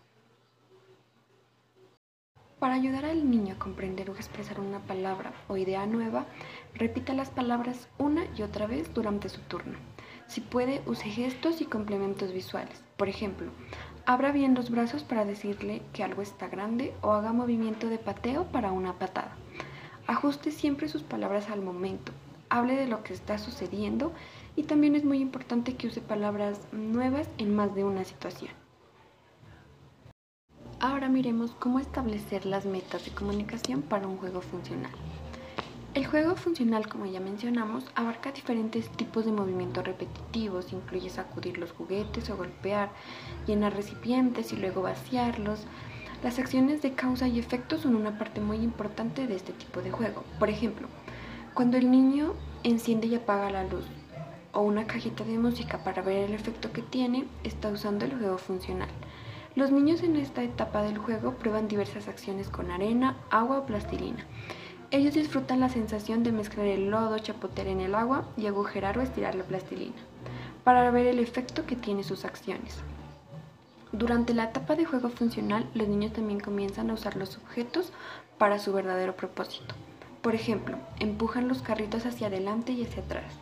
Para 2.58 2.74
ayudar 2.74 3.04
al 3.04 3.30
niño 3.30 3.54
a 3.54 3.58
comprender 3.58 4.10
o 4.10 4.14
expresar 4.14 4.58
una 4.58 4.80
palabra 4.80 5.32
o 5.46 5.56
idea 5.56 5.86
nueva, 5.86 6.26
repita 6.74 7.14
las 7.14 7.30
palabras 7.30 7.88
una 7.98 8.24
y 8.36 8.42
otra 8.42 8.66
vez 8.66 8.92
durante 8.92 9.28
su 9.28 9.40
turno. 9.42 9.78
Si 10.26 10.40
puede, 10.40 10.82
use 10.86 11.08
gestos 11.08 11.60
y 11.60 11.66
complementos 11.66 12.32
visuales. 12.32 12.82
Por 12.96 13.08
ejemplo, 13.08 13.52
abra 14.06 14.32
bien 14.32 14.54
los 14.54 14.70
brazos 14.70 15.04
para 15.04 15.24
decirle 15.24 15.82
que 15.92 16.02
algo 16.02 16.22
está 16.22 16.48
grande 16.48 16.92
o 17.00 17.12
haga 17.12 17.32
movimiento 17.32 17.86
de 17.86 17.98
pateo 17.98 18.46
para 18.46 18.72
una 18.72 18.94
patada. 18.94 19.36
Ajuste 20.08 20.50
siempre 20.50 20.88
sus 20.88 21.04
palabras 21.04 21.50
al 21.50 21.62
momento, 21.62 22.10
hable 22.50 22.76
de 22.76 22.86
lo 22.86 23.02
que 23.02 23.14
está 23.14 23.38
sucediendo 23.38 24.12
y 24.56 24.64
también 24.64 24.96
es 24.96 25.04
muy 25.04 25.20
importante 25.20 25.76
que 25.76 25.86
use 25.86 26.00
palabras 26.00 26.60
nuevas 26.72 27.28
en 27.38 27.54
más 27.54 27.74
de 27.74 27.84
una 27.84 28.04
situación. 28.04 28.50
Ahora 30.80 31.08
miremos 31.08 31.50
cómo 31.52 31.80
establecer 31.80 32.46
las 32.46 32.64
metas 32.64 33.04
de 33.04 33.10
comunicación 33.10 33.82
para 33.82 34.06
un 34.06 34.16
juego 34.16 34.40
funcional. 34.40 34.92
El 35.94 36.06
juego 36.06 36.36
funcional, 36.36 36.88
como 36.88 37.06
ya 37.06 37.18
mencionamos, 37.18 37.84
abarca 37.96 38.30
diferentes 38.30 38.88
tipos 38.90 39.24
de 39.24 39.32
movimientos 39.32 39.84
repetitivos, 39.84 40.72
incluye 40.72 41.10
sacudir 41.10 41.58
los 41.58 41.72
juguetes 41.72 42.30
o 42.30 42.36
golpear, 42.36 42.90
llenar 43.46 43.74
recipientes 43.74 44.52
y 44.52 44.56
luego 44.56 44.82
vaciarlos. 44.82 45.66
Las 46.22 46.38
acciones 46.38 46.82
de 46.82 46.92
causa 46.92 47.26
y 47.26 47.40
efecto 47.40 47.78
son 47.78 47.96
una 47.96 48.16
parte 48.16 48.40
muy 48.40 48.58
importante 48.58 49.26
de 49.26 49.34
este 49.34 49.52
tipo 49.52 49.82
de 49.82 49.90
juego. 49.90 50.22
Por 50.38 50.50
ejemplo, 50.50 50.86
cuando 51.58 51.76
el 51.76 51.90
niño 51.90 52.34
enciende 52.62 53.08
y 53.08 53.16
apaga 53.16 53.50
la 53.50 53.64
luz 53.64 53.84
o 54.52 54.60
una 54.60 54.86
cajita 54.86 55.24
de 55.24 55.40
música 55.40 55.82
para 55.82 56.02
ver 56.02 56.18
el 56.18 56.32
efecto 56.32 56.70
que 56.70 56.82
tiene, 56.82 57.26
está 57.42 57.66
usando 57.66 58.04
el 58.04 58.16
juego 58.16 58.38
funcional. 58.38 58.88
Los 59.56 59.72
niños 59.72 60.04
en 60.04 60.14
esta 60.14 60.44
etapa 60.44 60.82
del 60.82 60.98
juego 60.98 61.32
prueban 61.32 61.66
diversas 61.66 62.06
acciones 62.06 62.48
con 62.48 62.70
arena, 62.70 63.16
agua 63.30 63.58
o 63.58 63.66
plastilina. 63.66 64.24
Ellos 64.92 65.14
disfrutan 65.14 65.58
la 65.58 65.68
sensación 65.68 66.22
de 66.22 66.30
mezclar 66.30 66.66
el 66.66 66.90
lodo, 66.90 67.18
chapotear 67.18 67.66
en 67.66 67.80
el 67.80 67.96
agua 67.96 68.28
y 68.36 68.46
agujerar 68.46 68.96
o 68.96 69.02
estirar 69.02 69.34
la 69.34 69.42
plastilina, 69.42 69.96
para 70.62 70.88
ver 70.92 71.08
el 71.08 71.18
efecto 71.18 71.66
que 71.66 71.74
tiene 71.74 72.04
sus 72.04 72.24
acciones. 72.24 72.76
Durante 73.90 74.32
la 74.32 74.44
etapa 74.44 74.76
de 74.76 74.84
juego 74.84 75.08
funcional, 75.08 75.68
los 75.74 75.88
niños 75.88 76.12
también 76.12 76.38
comienzan 76.38 76.90
a 76.90 76.94
usar 76.94 77.16
los 77.16 77.36
objetos 77.36 77.92
para 78.38 78.60
su 78.60 78.72
verdadero 78.72 79.16
propósito. 79.16 79.74
Por 80.28 80.34
ejemplo, 80.34 80.76
empujan 81.00 81.48
los 81.48 81.62
carritos 81.62 82.04
hacia 82.04 82.26
adelante 82.26 82.72
y 82.72 82.84
hacia 82.84 83.02
atrás. 83.02 83.32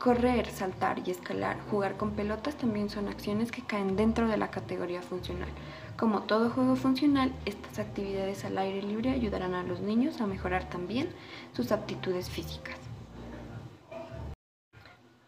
Correr, 0.00 0.50
saltar 0.50 1.00
y 1.06 1.12
escalar, 1.12 1.56
jugar 1.70 1.96
con 1.96 2.16
pelotas 2.16 2.56
también 2.56 2.90
son 2.90 3.06
acciones 3.06 3.52
que 3.52 3.62
caen 3.62 3.94
dentro 3.94 4.26
de 4.26 4.36
la 4.36 4.50
categoría 4.50 5.02
funcional. 5.02 5.48
Como 5.96 6.22
todo 6.22 6.50
juego 6.50 6.74
funcional, 6.74 7.32
estas 7.44 7.78
actividades 7.78 8.44
al 8.44 8.58
aire 8.58 8.82
libre 8.82 9.10
ayudarán 9.10 9.54
a 9.54 9.62
los 9.62 9.82
niños 9.82 10.20
a 10.20 10.26
mejorar 10.26 10.68
también 10.68 11.10
sus 11.52 11.70
aptitudes 11.70 12.28
físicas. 12.28 12.80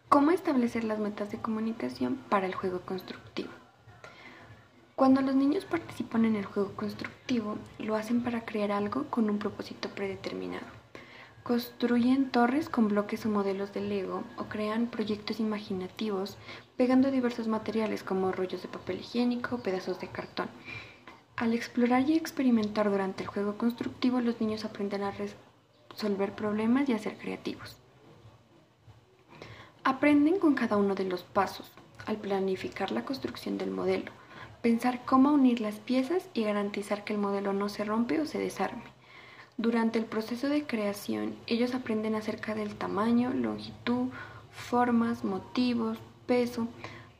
¿Cómo 0.09 0.31
establecer 0.31 0.83
las 0.83 0.99
metas 0.99 1.31
de 1.31 1.37
comunicación 1.37 2.17
para 2.27 2.45
el 2.45 2.55
juego 2.55 2.81
constructivo? 2.81 3.51
Cuando 4.97 5.21
los 5.21 5.33
niños 5.33 5.63
participan 5.63 6.25
en 6.25 6.35
el 6.35 6.43
juego 6.43 6.73
constructivo, 6.73 7.57
lo 7.77 7.95
hacen 7.95 8.21
para 8.21 8.43
crear 8.43 8.73
algo 8.73 9.05
con 9.05 9.29
un 9.29 9.39
propósito 9.39 9.87
predeterminado. 9.87 10.78
Construyen 11.49 12.29
torres 12.29 12.69
con 12.69 12.89
bloques 12.89 13.25
o 13.25 13.29
modelos 13.29 13.73
de 13.73 13.81
Lego 13.81 14.23
o 14.37 14.43
crean 14.43 14.85
proyectos 14.85 15.39
imaginativos 15.39 16.37
pegando 16.77 17.09
diversos 17.09 17.47
materiales 17.47 18.03
como 18.03 18.31
rollos 18.31 18.61
de 18.61 18.67
papel 18.67 18.99
higiénico 18.99 19.55
o 19.55 19.63
pedazos 19.63 19.99
de 19.99 20.09
cartón. 20.09 20.47
Al 21.37 21.55
explorar 21.55 22.07
y 22.07 22.13
experimentar 22.13 22.91
durante 22.91 23.23
el 23.23 23.29
juego 23.29 23.57
constructivo, 23.57 24.21
los 24.21 24.39
niños 24.39 24.63
aprenden 24.63 25.01
a 25.01 25.11
resolver 25.11 26.35
problemas 26.35 26.87
y 26.87 26.93
a 26.93 26.99
ser 26.99 27.17
creativos. 27.17 27.77
Aprenden 29.83 30.37
con 30.37 30.53
cada 30.53 30.77
uno 30.77 30.93
de 30.93 31.05
los 31.05 31.23
pasos, 31.23 31.71
al 32.05 32.17
planificar 32.17 32.91
la 32.91 33.05
construcción 33.05 33.57
del 33.57 33.71
modelo, 33.71 34.11
pensar 34.61 35.03
cómo 35.03 35.31
unir 35.31 35.61
las 35.61 35.79
piezas 35.79 36.29
y 36.35 36.43
garantizar 36.43 37.03
que 37.03 37.13
el 37.13 37.19
modelo 37.19 37.53
no 37.53 37.69
se 37.69 37.85
rompe 37.85 38.21
o 38.21 38.27
se 38.27 38.37
desarme. 38.37 38.98
Durante 39.59 39.99
el 39.99 40.05
proceso 40.05 40.47
de 40.47 40.65
creación, 40.65 41.35
ellos 41.45 41.75
aprenden 41.75 42.15
acerca 42.15 42.55
del 42.55 42.75
tamaño, 42.75 43.33
longitud, 43.33 44.07
formas, 44.51 45.25
motivos, 45.25 45.97
peso, 46.25 46.69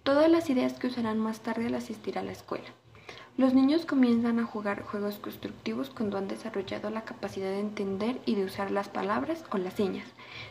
todas 0.04 0.32
las 0.32 0.50
ideas 0.50 0.72
que 0.76 0.88
usarán 0.88 1.20
más 1.20 1.42
tarde 1.42 1.68
al 1.68 1.76
asistir 1.76 2.18
a 2.18 2.24
la 2.24 2.32
escuela. 2.32 2.70
Los 3.36 3.54
niños 3.54 3.86
comienzan 3.86 4.40
a 4.40 4.46
jugar 4.46 4.84
juegos 4.84 5.18
constructivos 5.18 5.90
cuando 5.90 6.18
han 6.18 6.30
desarrollado 6.30 6.90
la 6.90 7.04
capacidad 7.04 7.50
de 7.50 7.60
entender 7.60 8.22
y 8.26 8.36
de 8.36 8.46
usar 8.46 8.72
las 8.72 8.88
palabras 8.88 9.44
o 9.52 9.58
las 9.58 9.74
señas, 9.74 10.08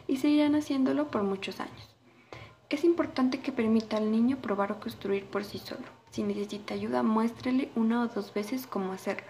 y 0.07 0.19
seguirán 0.19 0.57
haciéndolo 0.57 1.11
por 1.11 1.23
muchos 1.23 1.59
años. 1.59 1.97
Es 2.69 2.85
importante 2.85 3.41
que 3.41 3.51
permita 3.51 3.97
al 3.97 4.13
niño 4.13 4.37
probar 4.43 4.73
o 4.73 4.79
construir 4.79 5.25
por 5.25 5.43
sí 5.43 5.57
solo. 5.57 5.87
Si 6.11 6.23
necesita 6.23 6.75
ayuda, 6.75 7.03
muéstrele 7.03 7.71
una 7.77 8.03
o 8.03 8.09
dos 8.09 8.35
veces 8.35 8.67
cómo 8.67 8.93
hacerlo, 8.93 9.29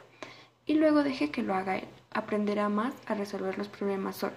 y 0.67 0.75
luego 0.75 1.05
deje 1.05 1.31
que 1.31 1.45
lo 1.45 1.55
haga 1.55 1.79
él. 1.79 1.87
Aprenderá 2.11 2.69
más 2.69 2.95
a 3.07 3.15
resolver 3.15 3.59
los 3.59 3.69
problemas 3.69 4.17
solo. 4.17 4.37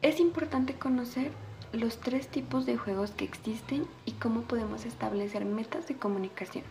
Es 0.00 0.20
importante 0.20 0.74
conocer 0.74 1.32
los 1.72 1.98
tres 1.98 2.28
tipos 2.28 2.66
de 2.66 2.76
juegos 2.76 3.10
que 3.10 3.24
existen 3.24 3.86
y 4.04 4.12
cómo 4.12 4.42
podemos 4.42 4.84
establecer 4.84 5.44
metas 5.44 5.88
de 5.88 5.96
comunicación. 5.96 6.64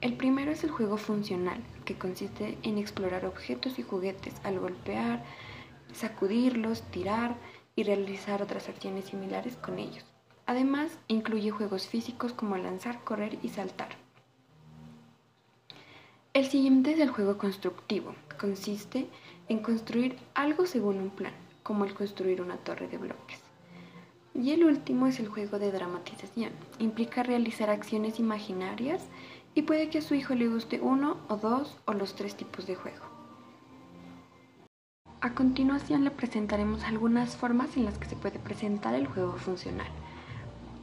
El 0.00 0.14
primero 0.16 0.50
es 0.50 0.64
el 0.64 0.70
juego 0.70 0.96
funcional, 0.96 1.62
que 1.84 1.98
consiste 1.98 2.58
en 2.62 2.78
explorar 2.78 3.26
objetos 3.26 3.78
y 3.78 3.82
juguetes 3.82 4.34
al 4.44 4.58
golpear, 4.58 5.22
sacudirlos, 5.92 6.82
tirar 6.90 7.36
y 7.76 7.82
realizar 7.82 8.42
otras 8.42 8.68
acciones 8.68 9.06
similares 9.06 9.56
con 9.56 9.78
ellos. 9.78 10.04
Además, 10.46 10.98
incluye 11.06 11.50
juegos 11.50 11.86
físicos 11.86 12.32
como 12.32 12.56
lanzar, 12.56 13.04
correr 13.04 13.38
y 13.42 13.50
saltar. 13.50 13.90
El 16.32 16.46
siguiente 16.46 16.92
es 16.92 17.00
el 17.00 17.10
juego 17.10 17.38
constructivo. 17.38 18.14
Consiste 18.38 19.08
en 19.48 19.58
construir 19.58 20.16
algo 20.34 20.64
según 20.64 20.98
un 20.98 21.10
plan, 21.10 21.32
como 21.64 21.84
el 21.84 21.92
construir 21.92 22.40
una 22.40 22.56
torre 22.56 22.86
de 22.86 22.98
bloques. 22.98 23.40
Y 24.32 24.52
el 24.52 24.62
último 24.62 25.08
es 25.08 25.18
el 25.18 25.26
juego 25.26 25.58
de 25.58 25.72
dramatización. 25.72 26.52
Implica 26.78 27.24
realizar 27.24 27.68
acciones 27.68 28.20
imaginarias 28.20 29.02
y 29.56 29.62
puede 29.62 29.90
que 29.90 29.98
a 29.98 30.02
su 30.02 30.14
hijo 30.14 30.36
le 30.36 30.46
guste 30.46 30.80
uno 30.80 31.16
o 31.28 31.36
dos 31.36 31.76
o 31.84 31.94
los 31.94 32.14
tres 32.14 32.36
tipos 32.36 32.64
de 32.68 32.76
juego. 32.76 33.04
A 35.20 35.34
continuación 35.34 36.04
le 36.04 36.12
presentaremos 36.12 36.84
algunas 36.84 37.36
formas 37.36 37.76
en 37.76 37.86
las 37.86 37.98
que 37.98 38.08
se 38.08 38.14
puede 38.14 38.38
presentar 38.38 38.94
el 38.94 39.08
juego 39.08 39.32
funcional. 39.32 39.90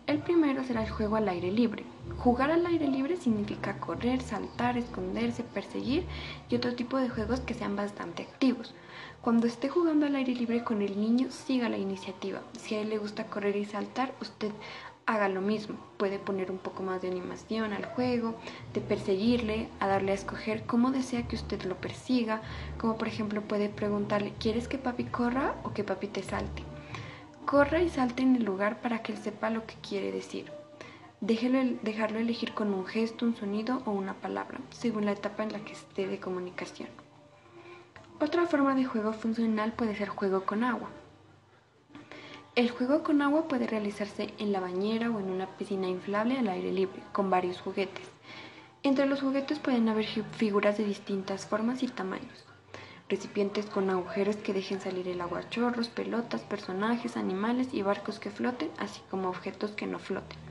El 0.07 0.19
primero 0.19 0.65
será 0.65 0.83
el 0.83 0.89
juego 0.89 1.15
al 1.15 1.29
aire 1.29 1.51
libre. 1.51 1.85
Jugar 2.17 2.51
al 2.51 2.65
aire 2.65 2.87
libre 2.87 3.17
significa 3.17 3.79
correr, 3.79 4.21
saltar, 4.21 4.77
esconderse, 4.77 5.43
perseguir 5.43 6.05
y 6.49 6.55
otro 6.55 6.73
tipo 6.75 6.97
de 6.97 7.09
juegos 7.09 7.41
que 7.41 7.53
sean 7.53 7.75
bastante 7.75 8.23
activos. 8.23 8.73
Cuando 9.21 9.47
esté 9.47 9.69
jugando 9.69 10.05
al 10.05 10.15
aire 10.15 10.33
libre 10.33 10.63
con 10.63 10.81
el 10.81 10.99
niño, 10.99 11.29
siga 11.31 11.69
la 11.69 11.77
iniciativa. 11.77 12.41
Si 12.57 12.75
a 12.75 12.81
él 12.81 12.89
le 12.89 12.97
gusta 12.97 13.27
correr 13.27 13.55
y 13.55 13.65
saltar, 13.65 14.13
usted 14.21 14.51
haga 15.07 15.29
lo 15.29 15.41
mismo. 15.41 15.77
Puede 15.97 16.19
poner 16.19 16.51
un 16.51 16.57
poco 16.59 16.83
más 16.83 17.01
de 17.01 17.07
animación 17.07 17.73
al 17.73 17.85
juego, 17.85 18.35
de 18.73 18.81
perseguirle, 18.81 19.69
a 19.79 19.87
darle 19.87 20.11
a 20.11 20.15
escoger 20.15 20.65
cómo 20.65 20.91
desea 20.91 21.27
que 21.27 21.35
usted 21.35 21.63
lo 21.63 21.75
persiga, 21.75 22.41
como 22.77 22.97
por 22.97 23.07
ejemplo 23.07 23.41
puede 23.41 23.69
preguntarle, 23.69 24.33
¿quieres 24.37 24.67
que 24.67 24.77
papi 24.77 25.05
corra 25.05 25.55
o 25.63 25.73
que 25.73 25.83
papi 25.83 26.07
te 26.07 26.23
salte? 26.23 26.63
Corra 27.45 27.81
y 27.81 27.89
salte 27.89 28.23
en 28.23 28.35
el 28.35 28.43
lugar 28.43 28.81
para 28.81 29.01
que 29.01 29.13
él 29.13 29.17
sepa 29.17 29.49
lo 29.49 29.65
que 29.65 29.75
quiere 29.75 30.11
decir. 30.11 30.56
Déjelo, 31.19 31.79
dejarlo 31.81 32.19
elegir 32.19 32.53
con 32.53 32.71
un 32.75 32.85
gesto, 32.85 33.25
un 33.25 33.35
sonido 33.35 33.81
o 33.85 33.91
una 33.91 34.13
palabra, 34.13 34.59
según 34.69 35.05
la 35.05 35.13
etapa 35.13 35.41
en 35.41 35.51
la 35.51 35.65
que 35.65 35.73
esté 35.73 36.05
de 36.07 36.19
comunicación. 36.19 36.89
Otra 38.19 38.45
forma 38.45 38.75
de 38.75 38.85
juego 38.85 39.13
funcional 39.13 39.73
puede 39.73 39.95
ser 39.95 40.09
juego 40.09 40.45
con 40.45 40.63
agua. 40.63 40.89
El 42.53 42.69
juego 42.69 43.01
con 43.01 43.23
agua 43.23 43.47
puede 43.47 43.65
realizarse 43.65 44.31
en 44.37 44.51
la 44.51 44.59
bañera 44.59 45.09
o 45.09 45.19
en 45.19 45.31
una 45.31 45.47
piscina 45.57 45.87
inflable 45.87 46.37
al 46.37 46.49
aire 46.49 46.71
libre, 46.71 47.01
con 47.13 47.31
varios 47.31 47.61
juguetes. 47.61 48.07
Entre 48.83 49.07
los 49.07 49.21
juguetes 49.21 49.57
pueden 49.57 49.89
haber 49.89 50.05
figuras 50.05 50.77
de 50.77 50.83
distintas 50.83 51.47
formas 51.47 51.81
y 51.81 51.87
tamaños. 51.87 52.45
Recipientes 53.09 53.65
con 53.65 53.89
agujeros 53.89 54.35
que 54.35 54.53
dejen 54.53 54.81
salir 54.81 55.07
el 55.07 55.21
agua 55.21 55.49
chorros, 55.49 55.89
pelotas, 55.89 56.41
personajes, 56.41 57.17
animales 57.17 57.69
y 57.73 57.81
barcos 57.81 58.19
que 58.19 58.29
floten, 58.29 58.69
así 58.77 59.01
como 59.09 59.29
objetos 59.29 59.71
que 59.71 59.87
no 59.87 59.97
floten. 59.97 60.46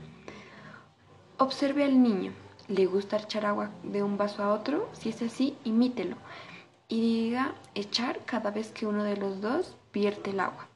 Observe 1.39 1.83
al 1.83 2.01
niño. 2.01 2.33
¿Le 2.67 2.85
gusta 2.85 3.17
echar 3.17 3.45
agua 3.45 3.69
de 3.83 4.03
un 4.03 4.17
vaso 4.17 4.43
a 4.43 4.51
otro? 4.53 4.89
Si 4.93 5.09
es 5.09 5.21
así, 5.21 5.55
imítelo 5.63 6.17
y 6.87 7.01
diga 7.01 7.53
echar 7.75 8.19
cada 8.25 8.51
vez 8.51 8.71
que 8.71 8.87
uno 8.87 9.03
de 9.03 9.17
los 9.17 9.41
dos 9.41 9.75
vierte 9.93 10.31
el 10.31 10.39
agua. 10.39 10.67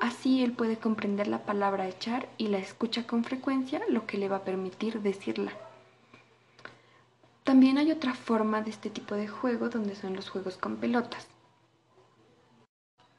Así 0.00 0.42
él 0.42 0.52
puede 0.52 0.76
comprender 0.76 1.28
la 1.28 1.44
palabra 1.44 1.88
echar 1.88 2.28
y 2.36 2.48
la 2.48 2.58
escucha 2.58 3.06
con 3.06 3.24
frecuencia, 3.24 3.80
lo 3.88 4.06
que 4.06 4.18
le 4.18 4.28
va 4.28 4.36
a 4.36 4.44
permitir 4.44 5.00
decirla. 5.00 5.52
También 7.44 7.78
hay 7.78 7.90
otra 7.90 8.14
forma 8.14 8.60
de 8.60 8.70
este 8.70 8.90
tipo 8.90 9.14
de 9.14 9.26
juego 9.26 9.70
donde 9.70 9.94
son 9.94 10.14
los 10.14 10.28
juegos 10.28 10.58
con 10.58 10.76
pelotas. 10.76 11.28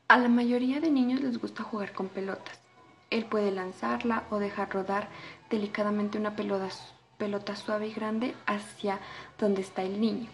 A 0.07 0.17
la 0.17 0.29
mayoría 0.29 0.79
de 0.79 0.91
niños 0.91 1.21
les 1.21 1.39
gusta 1.39 1.63
jugar 1.63 1.93
con 1.93 2.09
pelotas. 2.09 2.59
Él 3.09 3.25
puede 3.25 3.51
lanzarla 3.51 4.25
o 4.29 4.37
dejar 4.37 4.71
rodar 4.71 5.07
delicadamente 5.49 6.17
una 6.17 6.35
pelota, 6.35 7.55
suave 7.55 7.87
y 7.87 7.93
grande 7.93 8.35
hacia 8.45 8.99
donde 9.37 9.61
está 9.61 9.83
el 9.83 9.99
niño 9.99 10.29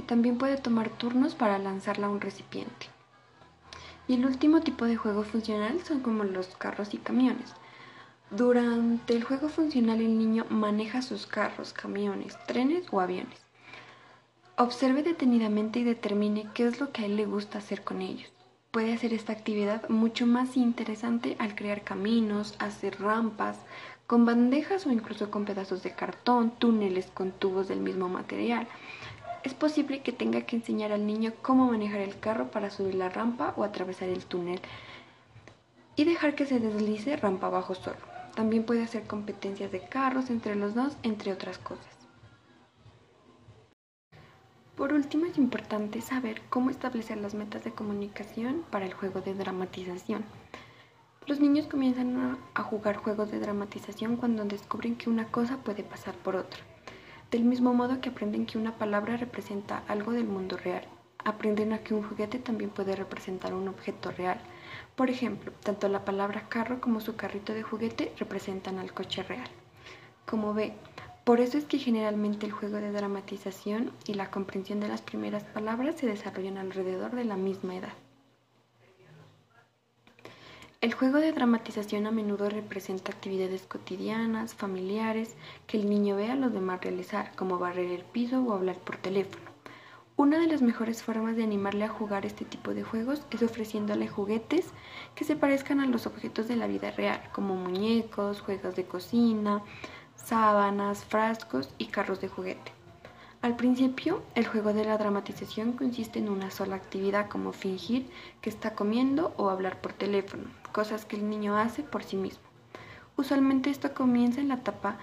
y 0.00 0.02
también 0.02 0.38
puede 0.38 0.56
tomar 0.56 0.88
turnos 0.88 1.34
para 1.34 1.58
lanzarla 1.58 2.06
a 2.06 2.10
un 2.10 2.20
recipiente. 2.20 2.86
Y 4.08 4.14
el 4.14 4.24
último 4.24 4.60
tipo 4.60 4.86
de 4.86 4.96
juego 4.96 5.24
funcional 5.24 5.80
son 5.84 6.00
como 6.00 6.24
los 6.24 6.48
carros 6.56 6.94
y 6.94 6.98
camiones. 6.98 7.52
Durante 8.30 9.14
el 9.14 9.24
juego 9.24 9.48
funcional 9.48 10.00
el 10.00 10.18
niño 10.18 10.46
maneja 10.48 11.02
sus 11.02 11.26
carros, 11.26 11.72
camiones, 11.72 12.36
trenes 12.46 12.86
o 12.90 13.00
aviones. 13.00 13.38
Observe 14.56 15.02
detenidamente 15.02 15.80
y 15.80 15.84
determine 15.84 16.48
qué 16.54 16.66
es 16.66 16.80
lo 16.80 16.92
que 16.92 17.02
a 17.02 17.06
él 17.06 17.16
le 17.16 17.26
gusta 17.26 17.58
hacer 17.58 17.82
con 17.82 18.00
ellos. 18.00 18.30
Puede 18.70 18.92
hacer 18.94 19.12
esta 19.12 19.32
actividad 19.32 19.88
mucho 19.88 20.26
más 20.26 20.56
interesante 20.56 21.36
al 21.40 21.56
crear 21.56 21.82
caminos, 21.82 22.54
hacer 22.58 23.00
rampas, 23.00 23.58
con 24.10 24.26
bandejas 24.26 24.86
o 24.86 24.90
incluso 24.90 25.30
con 25.30 25.44
pedazos 25.44 25.84
de 25.84 25.92
cartón, 25.92 26.50
túneles 26.50 27.06
con 27.14 27.30
tubos 27.30 27.68
del 27.68 27.78
mismo 27.78 28.08
material, 28.08 28.66
es 29.44 29.54
posible 29.54 30.00
que 30.00 30.10
tenga 30.10 30.40
que 30.40 30.56
enseñar 30.56 30.90
al 30.90 31.06
niño 31.06 31.32
cómo 31.42 31.70
manejar 31.70 32.00
el 32.00 32.18
carro 32.18 32.50
para 32.50 32.70
subir 32.70 32.96
la 32.96 33.08
rampa 33.08 33.54
o 33.56 33.62
atravesar 33.62 34.08
el 34.08 34.24
túnel 34.24 34.60
y 35.94 36.02
dejar 36.02 36.34
que 36.34 36.44
se 36.44 36.58
deslice 36.58 37.16
rampa 37.18 37.46
abajo 37.46 37.76
solo. 37.76 37.98
También 38.34 38.64
puede 38.64 38.82
hacer 38.82 39.04
competencias 39.04 39.70
de 39.70 39.86
carros 39.86 40.28
entre 40.30 40.56
los 40.56 40.74
dos, 40.74 40.96
entre 41.04 41.32
otras 41.32 41.58
cosas. 41.58 41.86
Por 44.74 44.92
último, 44.92 45.26
es 45.26 45.38
importante 45.38 46.00
saber 46.00 46.42
cómo 46.50 46.70
establecer 46.70 47.18
las 47.18 47.34
metas 47.34 47.62
de 47.62 47.70
comunicación 47.70 48.64
para 48.72 48.86
el 48.86 48.92
juego 48.92 49.20
de 49.20 49.34
dramatización. 49.34 50.24
Los 51.26 51.38
niños 51.38 51.66
comienzan 51.66 52.38
a 52.54 52.62
jugar 52.62 52.96
juegos 52.96 53.30
de 53.30 53.38
dramatización 53.38 54.16
cuando 54.16 54.44
descubren 54.44 54.96
que 54.96 55.10
una 55.10 55.28
cosa 55.28 55.58
puede 55.58 55.82
pasar 55.82 56.14
por 56.14 56.34
otra. 56.34 56.60
Del 57.30 57.44
mismo 57.44 57.72
modo 57.72 58.00
que 58.00 58.08
aprenden 58.08 58.46
que 58.46 58.58
una 58.58 58.76
palabra 58.76 59.16
representa 59.16 59.84
algo 59.86 60.12
del 60.12 60.26
mundo 60.26 60.56
real, 60.56 60.82
aprenden 61.24 61.72
a 61.72 61.78
que 61.78 61.94
un 61.94 62.02
juguete 62.02 62.38
también 62.38 62.70
puede 62.70 62.96
representar 62.96 63.54
un 63.54 63.68
objeto 63.68 64.10
real. 64.10 64.40
Por 64.96 65.10
ejemplo, 65.10 65.52
tanto 65.62 65.88
la 65.88 66.04
palabra 66.04 66.48
carro 66.48 66.80
como 66.80 67.00
su 67.00 67.14
carrito 67.14 67.54
de 67.54 67.62
juguete 67.62 68.12
representan 68.18 68.78
al 68.78 68.92
coche 68.92 69.22
real. 69.22 69.48
Como 70.26 70.54
ve, 70.54 70.74
por 71.24 71.40
eso 71.40 71.58
es 71.58 71.64
que 71.64 71.78
generalmente 71.78 72.46
el 72.46 72.52
juego 72.52 72.78
de 72.78 72.90
dramatización 72.90 73.92
y 74.06 74.14
la 74.14 74.30
comprensión 74.30 74.80
de 74.80 74.88
las 74.88 75.02
primeras 75.02 75.44
palabras 75.44 75.96
se 75.96 76.06
desarrollan 76.06 76.58
alrededor 76.58 77.14
de 77.14 77.24
la 77.24 77.36
misma 77.36 77.76
edad. 77.76 77.92
El 80.82 80.94
juego 80.94 81.18
de 81.18 81.32
dramatización 81.32 82.06
a 82.06 82.10
menudo 82.10 82.48
representa 82.48 83.12
actividades 83.12 83.66
cotidianas, 83.66 84.54
familiares, 84.54 85.36
que 85.66 85.76
el 85.76 85.90
niño 85.90 86.16
ve 86.16 86.30
a 86.30 86.36
los 86.36 86.54
demás 86.54 86.80
realizar, 86.80 87.36
como 87.36 87.58
barrer 87.58 87.90
el 87.90 88.02
piso 88.02 88.40
o 88.40 88.54
hablar 88.54 88.78
por 88.78 88.96
teléfono. 88.96 89.44
Una 90.16 90.38
de 90.38 90.46
las 90.46 90.62
mejores 90.62 91.02
formas 91.02 91.36
de 91.36 91.42
animarle 91.42 91.84
a 91.84 91.90
jugar 91.90 92.24
este 92.24 92.46
tipo 92.46 92.72
de 92.72 92.82
juegos 92.82 93.26
es 93.30 93.42
ofreciéndole 93.42 94.08
juguetes 94.08 94.70
que 95.14 95.24
se 95.24 95.36
parezcan 95.36 95.80
a 95.80 95.86
los 95.86 96.06
objetos 96.06 96.48
de 96.48 96.56
la 96.56 96.66
vida 96.66 96.90
real, 96.92 97.28
como 97.34 97.56
muñecos, 97.56 98.40
juegos 98.40 98.74
de 98.74 98.86
cocina, 98.86 99.62
sábanas, 100.14 101.04
frascos 101.04 101.74
y 101.76 101.88
carros 101.88 102.22
de 102.22 102.28
juguete. 102.28 102.79
Al 103.42 103.56
principio, 103.56 104.22
el 104.34 104.46
juego 104.46 104.74
de 104.74 104.84
la 104.84 104.98
dramatización 104.98 105.72
consiste 105.72 106.18
en 106.18 106.28
una 106.28 106.50
sola 106.50 106.76
actividad 106.76 107.30
como 107.30 107.52
fingir 107.52 108.06
que 108.42 108.50
está 108.50 108.74
comiendo 108.74 109.32
o 109.38 109.48
hablar 109.48 109.80
por 109.80 109.94
teléfono, 109.94 110.44
cosas 110.72 111.06
que 111.06 111.16
el 111.16 111.30
niño 111.30 111.56
hace 111.56 111.82
por 111.82 112.04
sí 112.04 112.18
mismo. 112.18 112.42
Usualmente 113.16 113.70
esto 113.70 113.94
comienza 113.94 114.42
en 114.42 114.48
la 114.48 114.56
etapa 114.56 114.98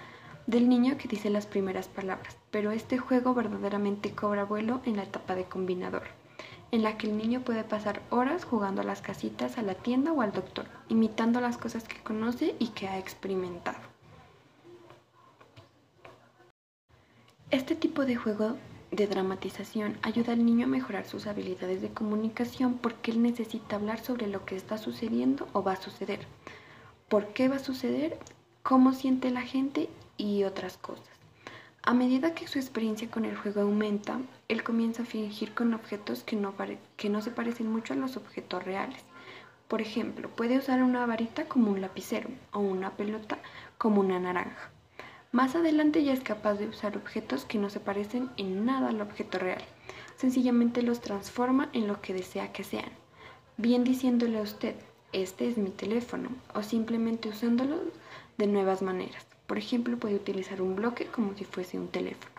del 0.46 0.68
niño 0.68 0.98
que 0.98 1.08
dice 1.08 1.30
las 1.30 1.46
primeras 1.46 1.88
palabras, 1.88 2.36
pero 2.52 2.70
este 2.70 2.96
juego 2.96 3.34
verdaderamente 3.34 4.12
cobra 4.12 4.44
vuelo 4.44 4.82
en 4.84 4.98
la 4.98 5.02
etapa 5.02 5.34
de 5.34 5.46
combinador, 5.46 6.04
en 6.70 6.84
la 6.84 6.96
que 6.96 7.08
el 7.08 7.18
niño 7.18 7.40
puede 7.40 7.64
pasar 7.64 8.02
horas 8.08 8.44
jugando 8.44 8.82
a 8.82 8.84
las 8.84 9.02
casitas, 9.02 9.58
a 9.58 9.62
la 9.62 9.74
tienda 9.74 10.12
o 10.12 10.22
al 10.22 10.30
doctor, 10.30 10.66
imitando 10.88 11.40
las 11.40 11.58
cosas 11.58 11.82
que 11.88 12.00
conoce 12.04 12.54
y 12.60 12.68
que 12.68 12.86
ha 12.86 12.98
experimentado. 12.98 13.87
Este 17.50 17.74
tipo 17.74 18.04
de 18.04 18.14
juego 18.14 18.58
de 18.90 19.06
dramatización 19.06 19.96
ayuda 20.02 20.34
al 20.34 20.44
niño 20.44 20.66
a 20.66 20.68
mejorar 20.68 21.06
sus 21.06 21.26
habilidades 21.26 21.80
de 21.80 21.88
comunicación 21.88 22.74
porque 22.74 23.10
él 23.10 23.22
necesita 23.22 23.76
hablar 23.76 24.00
sobre 24.00 24.26
lo 24.26 24.44
que 24.44 24.54
está 24.54 24.76
sucediendo 24.76 25.48
o 25.54 25.62
va 25.62 25.72
a 25.72 25.80
suceder, 25.80 26.20
por 27.08 27.28
qué 27.28 27.48
va 27.48 27.56
a 27.56 27.60
suceder, 27.60 28.18
cómo 28.62 28.92
siente 28.92 29.30
la 29.30 29.40
gente 29.40 29.88
y 30.18 30.44
otras 30.44 30.76
cosas. 30.76 31.08
A 31.82 31.94
medida 31.94 32.34
que 32.34 32.46
su 32.46 32.58
experiencia 32.58 33.10
con 33.10 33.24
el 33.24 33.34
juego 33.34 33.62
aumenta, 33.62 34.20
él 34.48 34.62
comienza 34.62 35.04
a 35.04 35.06
fingir 35.06 35.54
con 35.54 35.72
objetos 35.72 36.24
que 36.24 36.36
no, 36.36 36.52
que 36.98 37.08
no 37.08 37.22
se 37.22 37.30
parecen 37.30 37.72
mucho 37.72 37.94
a 37.94 37.96
los 37.96 38.18
objetos 38.18 38.62
reales. 38.62 39.00
Por 39.68 39.80
ejemplo, 39.80 40.28
puede 40.28 40.58
usar 40.58 40.82
una 40.82 41.06
varita 41.06 41.46
como 41.46 41.70
un 41.70 41.80
lapicero 41.80 42.28
o 42.52 42.58
una 42.58 42.90
pelota 42.90 43.38
como 43.78 44.02
una 44.02 44.20
naranja. 44.20 44.70
Más 45.30 45.54
adelante 45.54 46.02
ya 46.04 46.14
es 46.14 46.20
capaz 46.20 46.54
de 46.54 46.68
usar 46.68 46.96
objetos 46.96 47.44
que 47.44 47.58
no 47.58 47.68
se 47.68 47.80
parecen 47.80 48.30
en 48.38 48.64
nada 48.64 48.88
al 48.88 49.00
objeto 49.02 49.38
real. 49.38 49.62
Sencillamente 50.16 50.82
los 50.82 51.00
transforma 51.00 51.68
en 51.74 51.86
lo 51.86 52.00
que 52.00 52.14
desea 52.14 52.50
que 52.52 52.64
sean. 52.64 52.90
Bien 53.58 53.84
diciéndole 53.84 54.38
a 54.38 54.42
usted, 54.42 54.74
este 55.12 55.48
es 55.48 55.58
mi 55.58 55.70
teléfono, 55.70 56.30
o 56.54 56.62
simplemente 56.62 57.28
usándolo 57.28 57.78
de 58.38 58.46
nuevas 58.46 58.80
maneras. 58.80 59.26
Por 59.46 59.58
ejemplo, 59.58 59.98
puede 59.98 60.14
utilizar 60.14 60.62
un 60.62 60.76
bloque 60.76 61.06
como 61.06 61.34
si 61.34 61.44
fuese 61.44 61.78
un 61.78 61.88
teléfono. 61.88 62.34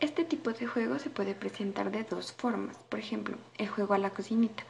Este 0.00 0.24
tipo 0.24 0.52
de 0.52 0.66
juego 0.66 0.98
se 0.98 1.08
puede 1.08 1.34
presentar 1.34 1.90
de 1.90 2.04
dos 2.04 2.32
formas. 2.32 2.76
Por 2.88 2.98
ejemplo, 2.98 3.38
el 3.56 3.68
juego 3.68 3.94
a 3.94 3.98
la 3.98 4.10
cocinita. 4.10 4.64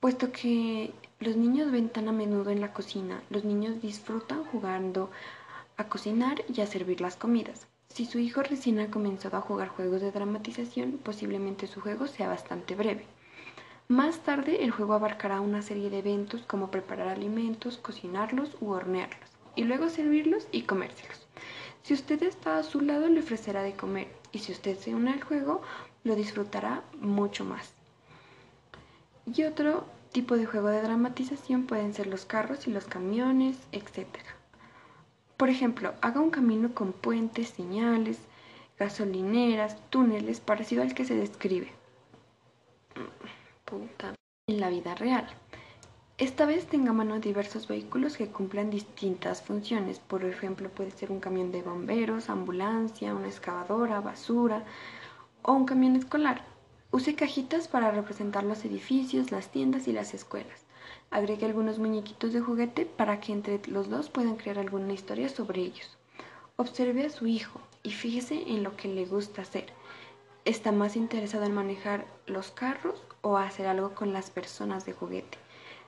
Puesto 0.00 0.30
que 0.30 0.94
los 1.18 1.36
niños 1.36 1.72
ven 1.72 1.88
tan 1.88 2.06
a 2.06 2.12
menudo 2.12 2.50
en 2.50 2.60
la 2.60 2.72
cocina, 2.72 3.20
los 3.30 3.44
niños 3.44 3.82
disfrutan 3.82 4.44
jugando 4.44 5.10
a 5.76 5.88
cocinar 5.88 6.44
y 6.54 6.60
a 6.60 6.66
servir 6.66 7.00
las 7.00 7.16
comidas. 7.16 7.66
Si 7.88 8.06
su 8.06 8.20
hijo 8.20 8.44
recién 8.44 8.78
ha 8.78 8.92
comenzado 8.92 9.36
a 9.36 9.40
jugar 9.40 9.66
juegos 9.66 10.00
de 10.00 10.12
dramatización, 10.12 11.00
posiblemente 11.02 11.66
su 11.66 11.80
juego 11.80 12.06
sea 12.06 12.28
bastante 12.28 12.76
breve. 12.76 13.06
Más 13.88 14.20
tarde, 14.20 14.62
el 14.62 14.70
juego 14.70 14.94
abarcará 14.94 15.40
una 15.40 15.62
serie 15.62 15.90
de 15.90 15.98
eventos 15.98 16.42
como 16.42 16.70
preparar 16.70 17.08
alimentos, 17.08 17.78
cocinarlos 17.78 18.56
u 18.60 18.70
hornearlos, 18.70 19.30
y 19.56 19.64
luego 19.64 19.88
servirlos 19.88 20.46
y 20.52 20.62
comérselos. 20.62 21.26
Si 21.82 21.94
usted 21.94 22.22
está 22.22 22.58
a 22.58 22.62
su 22.62 22.82
lado, 22.82 23.08
le 23.08 23.18
ofrecerá 23.18 23.64
de 23.64 23.74
comer, 23.74 24.06
y 24.30 24.38
si 24.38 24.52
usted 24.52 24.78
se 24.78 24.94
une 24.94 25.10
al 25.10 25.24
juego, 25.24 25.60
lo 26.04 26.14
disfrutará 26.14 26.84
mucho 27.00 27.44
más. 27.44 27.77
Y 29.34 29.42
otro 29.42 29.84
tipo 30.12 30.36
de 30.36 30.46
juego 30.46 30.68
de 30.68 30.80
dramatización 30.80 31.66
pueden 31.66 31.92
ser 31.92 32.06
los 32.06 32.24
carros 32.24 32.66
y 32.66 32.70
los 32.70 32.86
camiones, 32.86 33.58
etc. 33.72 34.06
Por 35.36 35.50
ejemplo, 35.50 35.92
haga 36.00 36.20
un 36.20 36.30
camino 36.30 36.74
con 36.74 36.92
puentes, 36.92 37.50
señales, 37.50 38.18
gasolineras, 38.78 39.76
túneles, 39.90 40.40
parecido 40.40 40.82
al 40.82 40.94
que 40.94 41.04
se 41.04 41.14
describe 41.14 41.72
en 44.46 44.60
la 44.60 44.70
vida 44.70 44.94
real. 44.94 45.28
Esta 46.16 46.46
vez 46.46 46.66
tenga 46.66 46.90
a 46.90 46.94
mano 46.94 47.20
diversos 47.20 47.68
vehículos 47.68 48.16
que 48.16 48.28
cumplan 48.28 48.70
distintas 48.70 49.42
funciones. 49.42 49.98
Por 49.98 50.24
ejemplo, 50.24 50.70
puede 50.70 50.90
ser 50.90 51.12
un 51.12 51.20
camión 51.20 51.52
de 51.52 51.62
bomberos, 51.62 52.30
ambulancia, 52.30 53.14
una 53.14 53.28
excavadora, 53.28 54.00
basura 54.00 54.64
o 55.42 55.52
un 55.52 55.66
camión 55.66 55.96
escolar. 55.96 56.57
Use 56.90 57.14
cajitas 57.14 57.68
para 57.68 57.90
representar 57.90 58.44
los 58.44 58.64
edificios, 58.64 59.30
las 59.30 59.48
tiendas 59.48 59.88
y 59.88 59.92
las 59.92 60.14
escuelas. 60.14 60.64
Agregue 61.10 61.44
algunos 61.44 61.78
muñequitos 61.78 62.32
de 62.32 62.40
juguete 62.40 62.86
para 62.86 63.20
que 63.20 63.32
entre 63.32 63.60
los 63.66 63.90
dos 63.90 64.08
puedan 64.08 64.36
crear 64.36 64.58
alguna 64.58 64.94
historia 64.94 65.28
sobre 65.28 65.60
ellos. 65.60 65.98
Observe 66.56 67.04
a 67.04 67.10
su 67.10 67.26
hijo 67.26 67.60
y 67.82 67.90
fíjese 67.90 68.42
en 68.48 68.62
lo 68.62 68.74
que 68.74 68.88
le 68.88 69.04
gusta 69.04 69.42
hacer. 69.42 69.66
¿Está 70.46 70.72
más 70.72 70.96
interesado 70.96 71.44
en 71.44 71.54
manejar 71.54 72.06
los 72.26 72.50
carros 72.52 73.02
o 73.20 73.36
hacer 73.36 73.66
algo 73.66 73.94
con 73.94 74.14
las 74.14 74.30
personas 74.30 74.86
de 74.86 74.94
juguete? 74.94 75.36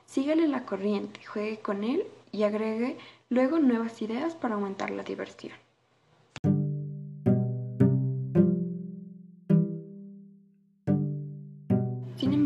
Sígale 0.05 0.47
la 0.47 0.67
corriente, 0.67 1.25
juegue 1.25 1.61
con 1.61 1.83
él 1.83 2.05
y 2.31 2.43
agregue 2.43 2.99
luego 3.29 3.57
nuevas 3.57 4.03
ideas 4.03 4.35
para 4.35 4.53
aumentar 4.53 4.91
la 4.91 5.01
diversión. 5.01 5.60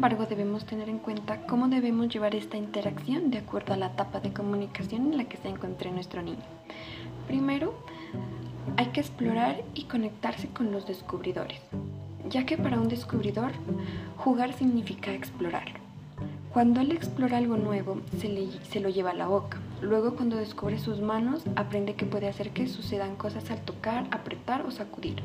Embargo, 0.06 0.28
debemos 0.30 0.68
tener 0.68 0.88
en 0.88 1.00
cuenta 1.00 1.48
cómo 1.48 1.68
debemos 1.68 2.10
llevar 2.10 2.36
esta 2.36 2.58
interacción 2.58 3.32
de 3.32 3.40
acuerdo 3.40 3.74
a 3.74 3.78
la 3.78 3.88
etapa 3.88 4.20
de 4.20 4.32
comunicación 4.32 5.12
en 5.12 5.18
la 5.18 5.24
que 5.24 5.38
se 5.38 5.48
encuentre 5.48 5.90
nuestro 5.90 6.22
niño. 6.22 6.44
Primero, 7.26 7.74
hay 8.78 8.86
que 8.90 9.00
explorar 9.00 9.64
y 9.74 9.86
conectarse 9.86 10.48
con 10.50 10.72
los 10.72 10.86
descubridores, 10.86 11.60
ya 12.30 12.46
que 12.46 12.56
para 12.56 12.80
un 12.80 12.88
descubridor, 12.88 13.54
jugar 14.16 14.54
significa 14.54 15.12
explorar. 15.12 15.74
Cuando 16.54 16.82
él 16.82 16.92
explora 16.92 17.38
algo 17.38 17.58
nuevo, 17.58 18.00
se, 18.20 18.52
se 18.62 18.82
lo 18.82 18.90
lleva 18.90 19.10
a 19.10 19.16
la 19.16 19.26
boca. 19.26 19.58
Luego, 19.82 20.16
cuando 20.16 20.36
descubre 20.36 20.78
sus 20.78 21.02
manos, 21.02 21.42
aprende 21.56 21.96
que 21.96 22.06
puede 22.06 22.28
hacer 22.28 22.52
que 22.52 22.68
sucedan 22.68 23.16
cosas 23.16 23.50
al 23.50 23.62
tocar, 23.62 24.06
apretar 24.12 24.68
o 24.68 24.70
sacudir. 24.70 25.24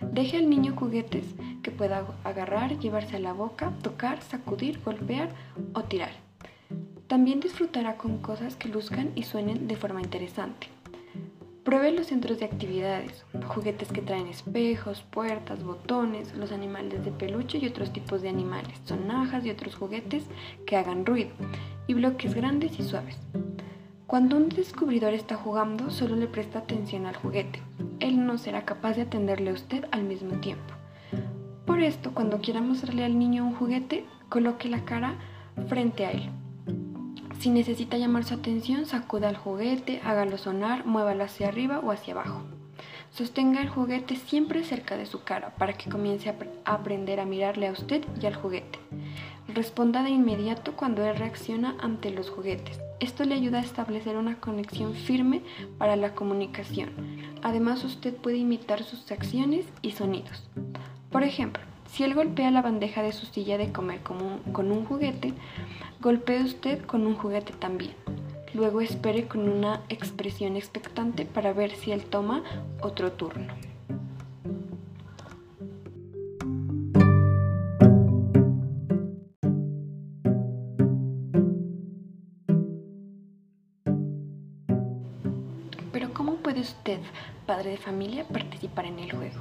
Deje 0.00 0.38
al 0.38 0.48
niño 0.48 0.74
juguetes 0.74 1.24
que 1.66 1.72
pueda 1.72 2.06
agarrar, 2.22 2.78
llevarse 2.78 3.16
a 3.16 3.18
la 3.18 3.32
boca, 3.32 3.72
tocar, 3.82 4.22
sacudir, 4.22 4.80
golpear 4.84 5.30
o 5.72 5.82
tirar. 5.82 6.12
También 7.08 7.40
disfrutará 7.40 7.96
con 7.96 8.18
cosas 8.18 8.54
que 8.54 8.68
luzcan 8.68 9.10
y 9.16 9.24
suenen 9.24 9.66
de 9.66 9.74
forma 9.74 10.00
interesante. 10.00 10.68
Pruebe 11.64 11.90
los 11.90 12.06
centros 12.06 12.38
de 12.38 12.44
actividades, 12.44 13.24
juguetes 13.48 13.88
que 13.90 14.00
traen 14.00 14.28
espejos, 14.28 15.02
puertas, 15.10 15.64
botones, 15.64 16.36
los 16.36 16.52
animales 16.52 17.04
de 17.04 17.10
peluche 17.10 17.58
y 17.58 17.66
otros 17.66 17.92
tipos 17.92 18.22
de 18.22 18.28
animales, 18.28 18.80
sonajas 18.84 19.44
y 19.44 19.50
otros 19.50 19.74
juguetes 19.74 20.22
que 20.68 20.76
hagan 20.76 21.04
ruido, 21.04 21.30
y 21.88 21.94
bloques 21.94 22.32
grandes 22.32 22.78
y 22.78 22.84
suaves. 22.84 23.18
Cuando 24.06 24.36
un 24.36 24.50
descubridor 24.50 25.14
está 25.14 25.34
jugando, 25.34 25.90
solo 25.90 26.14
le 26.14 26.28
presta 26.28 26.60
atención 26.60 27.06
al 27.06 27.16
juguete. 27.16 27.60
Él 27.98 28.24
no 28.24 28.38
será 28.38 28.64
capaz 28.64 28.94
de 28.94 29.02
atenderle 29.02 29.50
a 29.50 29.54
usted 29.54 29.84
al 29.90 30.04
mismo 30.04 30.38
tiempo. 30.38 30.75
Por 31.66 31.80
esto, 31.80 32.14
cuando 32.14 32.40
quiera 32.40 32.60
mostrarle 32.60 33.04
al 33.04 33.18
niño 33.18 33.44
un 33.44 33.54
juguete, 33.54 34.06
coloque 34.28 34.68
la 34.68 34.84
cara 34.84 35.16
frente 35.68 36.06
a 36.06 36.12
él. 36.12 36.30
Si 37.40 37.50
necesita 37.50 37.98
llamar 37.98 38.24
su 38.24 38.34
atención, 38.34 38.86
sacuda 38.86 39.28
el 39.28 39.36
juguete, 39.36 40.00
hágalo 40.04 40.38
sonar, 40.38 40.86
muévalo 40.86 41.24
hacia 41.24 41.48
arriba 41.48 41.80
o 41.80 41.90
hacia 41.90 42.14
abajo. 42.14 42.42
Sostenga 43.10 43.60
el 43.60 43.68
juguete 43.68 44.16
siempre 44.16 44.62
cerca 44.62 44.96
de 44.96 45.06
su 45.06 45.24
cara 45.24 45.54
para 45.56 45.72
que 45.72 45.90
comience 45.90 46.28
a 46.28 46.72
aprender 46.72 47.18
a 47.18 47.24
mirarle 47.24 47.66
a 47.66 47.72
usted 47.72 48.04
y 48.20 48.26
al 48.26 48.34
juguete. 48.34 48.78
Responda 49.48 50.02
de 50.02 50.10
inmediato 50.10 50.76
cuando 50.76 51.04
él 51.04 51.16
reacciona 51.16 51.76
ante 51.80 52.10
los 52.10 52.30
juguetes. 52.30 52.78
Esto 53.00 53.24
le 53.24 53.34
ayuda 53.34 53.58
a 53.58 53.62
establecer 53.62 54.16
una 54.16 54.38
conexión 54.38 54.94
firme 54.94 55.42
para 55.78 55.96
la 55.96 56.14
comunicación. 56.14 56.90
Además, 57.42 57.84
usted 57.84 58.14
puede 58.14 58.38
imitar 58.38 58.82
sus 58.82 59.10
acciones 59.10 59.66
y 59.82 59.92
sonidos. 59.92 60.48
Por 61.10 61.22
ejemplo, 61.22 61.62
si 61.88 62.02
él 62.02 62.14
golpea 62.14 62.50
la 62.50 62.62
bandeja 62.62 63.02
de 63.02 63.12
su 63.12 63.26
silla 63.26 63.58
de 63.58 63.72
comer 63.72 64.00
con 64.02 64.70
un, 64.70 64.84
juguete, 64.84 65.32
golpee 66.00 66.42
usted 66.42 66.84
con 66.84 67.06
un 67.06 67.14
juguete 67.14 67.52
también. 67.52 67.94
Luego 68.54 68.80
espere 68.80 69.26
con 69.26 69.48
una 69.48 69.82
expresión 69.88 70.56
expectante 70.56 71.24
para 71.24 71.52
ver 71.52 71.74
si 71.74 71.92
él 71.92 72.04
toma 72.04 72.42
otro 72.80 73.12
turno. 73.12 73.54
Padre 87.46 87.70
de 87.70 87.76
familia, 87.76 88.24
participar 88.24 88.86
en 88.86 88.98
el 88.98 89.12
juego. 89.12 89.40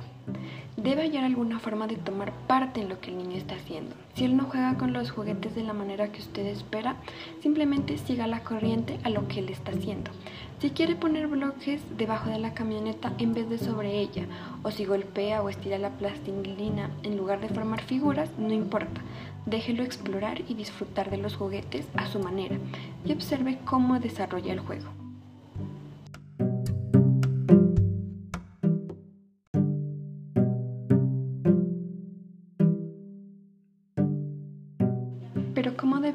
Debe 0.77 1.03
hallar 1.03 1.23
alguna 1.23 1.59
forma 1.59 1.87
de 1.87 1.95
tomar 1.95 2.33
parte 2.47 2.81
en 2.81 2.89
lo 2.89 2.99
que 2.99 3.09
el 3.09 3.17
niño 3.17 3.37
está 3.37 3.55
haciendo. 3.55 3.95
Si 4.13 4.25
él 4.25 4.35
no 4.35 4.45
juega 4.45 4.77
con 4.77 4.93
los 4.93 5.09
juguetes 5.11 5.55
de 5.55 5.63
la 5.63 5.73
manera 5.73 6.11
que 6.11 6.19
usted 6.19 6.45
espera, 6.45 6.97
simplemente 7.41 7.97
siga 7.97 8.27
la 8.27 8.43
corriente 8.43 8.99
a 9.03 9.09
lo 9.09 9.27
que 9.27 9.39
él 9.39 9.49
está 9.49 9.71
haciendo. 9.71 10.11
Si 10.59 10.71
quiere 10.71 10.95
poner 10.95 11.27
bloques 11.27 11.81
debajo 11.97 12.29
de 12.29 12.39
la 12.39 12.53
camioneta 12.53 13.13
en 13.17 13.33
vez 13.33 13.49
de 13.49 13.57
sobre 13.57 13.99
ella, 13.99 14.25
o 14.63 14.71
si 14.71 14.85
golpea 14.85 15.41
o 15.41 15.49
estira 15.49 15.77
la 15.77 15.91
plastilina 15.91 16.89
en 17.03 17.17
lugar 17.17 17.39
de 17.39 17.49
formar 17.49 17.81
figuras, 17.81 18.29
no 18.37 18.53
importa. 18.53 19.01
Déjelo 19.45 19.83
explorar 19.83 20.41
y 20.47 20.55
disfrutar 20.55 21.09
de 21.09 21.17
los 21.17 21.35
juguetes 21.35 21.87
a 21.95 22.07
su 22.07 22.19
manera 22.19 22.57
y 23.05 23.13
observe 23.13 23.59
cómo 23.63 23.99
desarrolla 23.99 24.53
el 24.53 24.59
juego. 24.59 25.04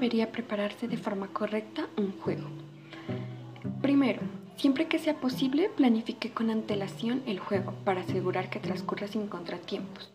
Debería 0.00 0.32
prepararse 0.32 0.88
de 0.88 0.96
forma 0.96 1.28
correcta 1.28 1.86
un 1.98 2.12
juego? 2.12 2.48
Primero, 3.82 4.22
Siempre 4.56 4.88
que 4.88 4.98
sea 4.98 5.14
posible, 5.14 5.70
planifique 5.74 6.32
con 6.32 6.50
antelación 6.50 7.22
el 7.24 7.38
juego 7.38 7.72
para 7.86 8.02
asegurar 8.02 8.50
que 8.50 8.60
transcurra 8.60 9.06
sin 9.08 9.26
contratiempos. 9.26 10.10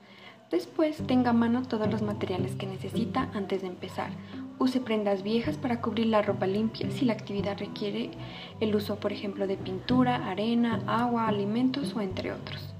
Después, 0.51 0.97
tenga 1.07 1.31
a 1.31 1.33
mano 1.33 1.63
todos 1.63 1.89
los 1.89 2.03
materiales 2.03 2.55
que 2.55 2.67
necesita 2.67 3.31
antes 3.33 3.63
de 3.63 3.69
empezar. 3.69 4.11
Use 4.59 4.79
prendas 4.79 5.23
viejas 5.23 5.57
para 5.57 5.81
cubrir 5.81 6.05
la 6.05 6.21
ropa 6.21 6.45
limpia 6.45 6.91
si 6.91 7.05
la 7.05 7.13
actividad 7.13 7.57
requiere 7.57 8.11
el 8.59 8.75
uso, 8.75 8.97
por 8.97 9.11
ejemplo, 9.11 9.47
de 9.47 9.57
pintura, 9.57 10.29
arena, 10.29 10.79
agua, 10.85 11.27
alimentos 11.27 11.95
o 11.95 12.01
entre 12.01 12.31
otros. 12.31 12.71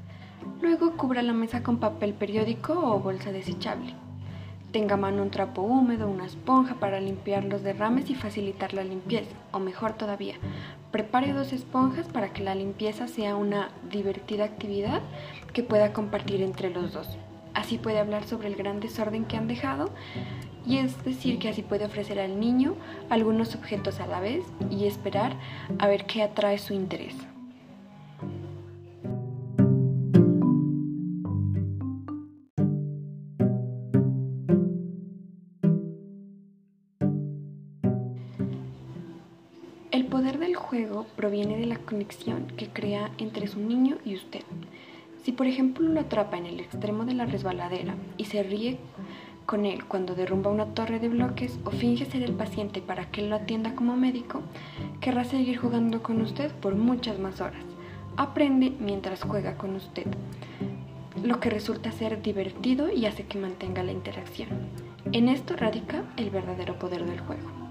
Luego, 0.62 0.96
cubra 0.98 1.24
la 1.24 1.34
mesa 1.34 1.64
con 1.64 1.80
papel 1.80 2.14
periódico 2.14 2.74
o 2.74 3.00
bolsa 3.00 3.32
desechable. 3.32 4.05
Tenga 4.76 4.96
a 4.96 4.98
mano 4.98 5.22
un 5.22 5.32
trapo 5.32 5.62
húmedo, 5.62 6.10
una 6.10 6.26
esponja 6.26 6.76
para 6.76 7.00
limpiar 7.00 7.46
los 7.46 7.64
derrames 7.64 8.10
y 8.10 8.14
facilitar 8.14 8.74
la 8.74 8.84
limpieza, 8.84 9.34
o 9.54 9.60
mejor 9.60 9.94
todavía, 9.94 10.36
prepare 10.92 11.32
dos 11.32 11.54
esponjas 11.54 12.10
para 12.10 12.34
que 12.34 12.44
la 12.44 12.56
limpieza 12.56 13.08
sea 13.08 13.38
una 13.38 13.70
divertida 13.90 14.44
actividad 14.44 15.02
que 15.54 15.64
pueda 15.64 15.94
compartir 15.94 16.42
entre 16.42 16.72
los 16.72 16.92
dos. 16.92 17.08
Así 17.54 17.78
puede 17.78 18.00
hablar 18.00 18.26
sobre 18.26 18.50
el 18.50 18.58
gran 18.58 18.82
desorden 18.82 19.24
que 19.24 19.38
han 19.38 19.48
dejado 19.48 19.92
y 20.68 20.80
es 20.80 21.02
decir 21.06 21.40
que 21.40 21.48
así 21.48 21.62
puede 21.62 21.86
ofrecer 21.86 22.20
al 22.20 22.38
niño 22.38 22.76
algunos 23.10 23.56
objetos 23.56 24.02
a 24.02 24.08
la 24.08 24.20
vez 24.20 24.44
y 24.70 24.88
esperar 24.88 25.38
a 25.80 25.88
ver 25.88 26.06
qué 26.06 26.22
atrae 26.22 26.58
su 26.58 26.74
interés. 26.74 27.16
Juego 40.76 41.06
proviene 41.16 41.56
de 41.56 41.68
la 41.68 41.78
conexión 41.78 42.48
que 42.58 42.68
crea 42.68 43.10
entre 43.18 43.48
su 43.48 43.62
niño 43.62 43.98
y 44.04 44.14
usted. 44.16 44.42
Si 45.24 45.32
por 45.32 45.48
ejemplo 45.48 45.88
lo 45.88 46.02
atrapa 46.02 46.38
en 46.38 46.46
el 46.46 46.60
extremo 46.60 47.06
de 47.06 47.14
la 47.14 47.26
resbaladera 47.26 47.96
y 48.18 48.26
se 48.26 48.44
ríe 48.44 48.78
con 49.46 49.66
él 49.66 49.86
cuando 49.86 50.16
derrumba 50.16 50.52
una 50.52 50.66
torre 50.66 51.00
de 51.00 51.08
bloques 51.08 51.58
o 51.64 51.72
finge 51.72 52.04
ser 52.04 52.24
el 52.24 52.34
paciente 52.34 52.82
para 52.82 53.10
que 53.10 53.22
él 53.22 53.30
lo 53.30 53.38
atienda 53.38 53.74
como 53.74 53.96
médico, 53.96 54.42
querrá 55.00 55.24
seguir 55.24 55.58
jugando 55.60 56.04
con 56.04 56.20
usted 56.20 56.52
por 56.52 56.76
muchas 56.76 57.20
más 57.20 57.40
horas. 57.40 57.64
Aprende 58.18 58.74
mientras 58.78 59.24
juega 59.24 59.56
con 59.56 59.76
usted, 59.76 60.08
lo 61.24 61.40
que 61.40 61.50
resulta 61.50 61.94
ser 61.94 62.22
divertido 62.22 62.92
y 62.92 63.06
hace 63.06 63.24
que 63.24 63.40
mantenga 63.40 63.82
la 63.82 63.94
interacción. 63.94 64.50
En 65.14 65.30
esto 65.30 65.56
radica 65.56 66.04
el 66.18 66.32
verdadero 66.32 66.78
poder 66.78 67.06
del 67.06 67.22
juego. 67.22 67.65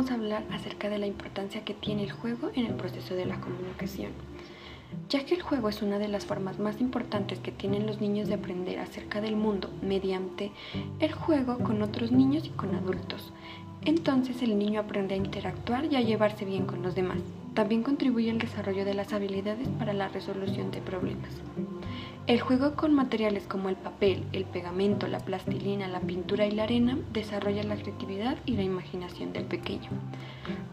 Vamos 0.00 0.12
a 0.12 0.14
hablar 0.14 0.44
acerca 0.50 0.88
de 0.88 0.96
la 0.96 1.06
importancia 1.06 1.62
que 1.62 1.74
tiene 1.74 2.04
el 2.04 2.10
juego 2.10 2.50
en 2.54 2.64
el 2.64 2.72
proceso 2.72 3.14
de 3.14 3.26
la 3.26 3.38
comunicación, 3.38 4.12
ya 5.10 5.26
que 5.26 5.34
el 5.34 5.42
juego 5.42 5.68
es 5.68 5.82
una 5.82 5.98
de 5.98 6.08
las 6.08 6.24
formas 6.24 6.58
más 6.58 6.80
importantes 6.80 7.38
que 7.38 7.52
tienen 7.52 7.86
los 7.86 8.00
niños 8.00 8.26
de 8.26 8.32
aprender 8.36 8.78
acerca 8.78 9.20
del 9.20 9.36
mundo 9.36 9.68
mediante 9.82 10.52
el 11.00 11.12
juego 11.12 11.58
con 11.58 11.82
otros 11.82 12.12
niños 12.12 12.46
y 12.46 12.48
con 12.48 12.74
adultos. 12.74 13.30
Entonces 13.84 14.40
el 14.40 14.58
niño 14.58 14.80
aprende 14.80 15.16
a 15.16 15.18
interactuar 15.18 15.84
y 15.84 15.96
a 15.96 16.00
llevarse 16.00 16.46
bien 16.46 16.64
con 16.64 16.80
los 16.80 16.94
demás. 16.94 17.18
También 17.52 17.82
contribuye 17.82 18.30
al 18.30 18.38
desarrollo 18.38 18.86
de 18.86 18.94
las 18.94 19.12
habilidades 19.12 19.68
para 19.78 19.92
la 19.92 20.08
resolución 20.08 20.70
de 20.70 20.80
problemas. 20.80 21.30
El 22.26 22.40
juego 22.40 22.76
con 22.76 22.94
materiales 22.94 23.46
como 23.46 23.68
el 23.68 23.76
papel, 23.76 24.24
el 24.32 24.44
pegamento, 24.44 25.08
la 25.08 25.18
plastilina, 25.18 25.88
la 25.88 26.00
pintura 26.00 26.46
y 26.46 26.52
la 26.52 26.62
arena 26.62 26.96
desarrolla 27.12 27.64
la 27.64 27.76
creatividad 27.76 28.36
y 28.46 28.52
la 28.52 28.62
imaginación 28.62 29.32
del 29.32 29.44
pequeño. 29.44 29.90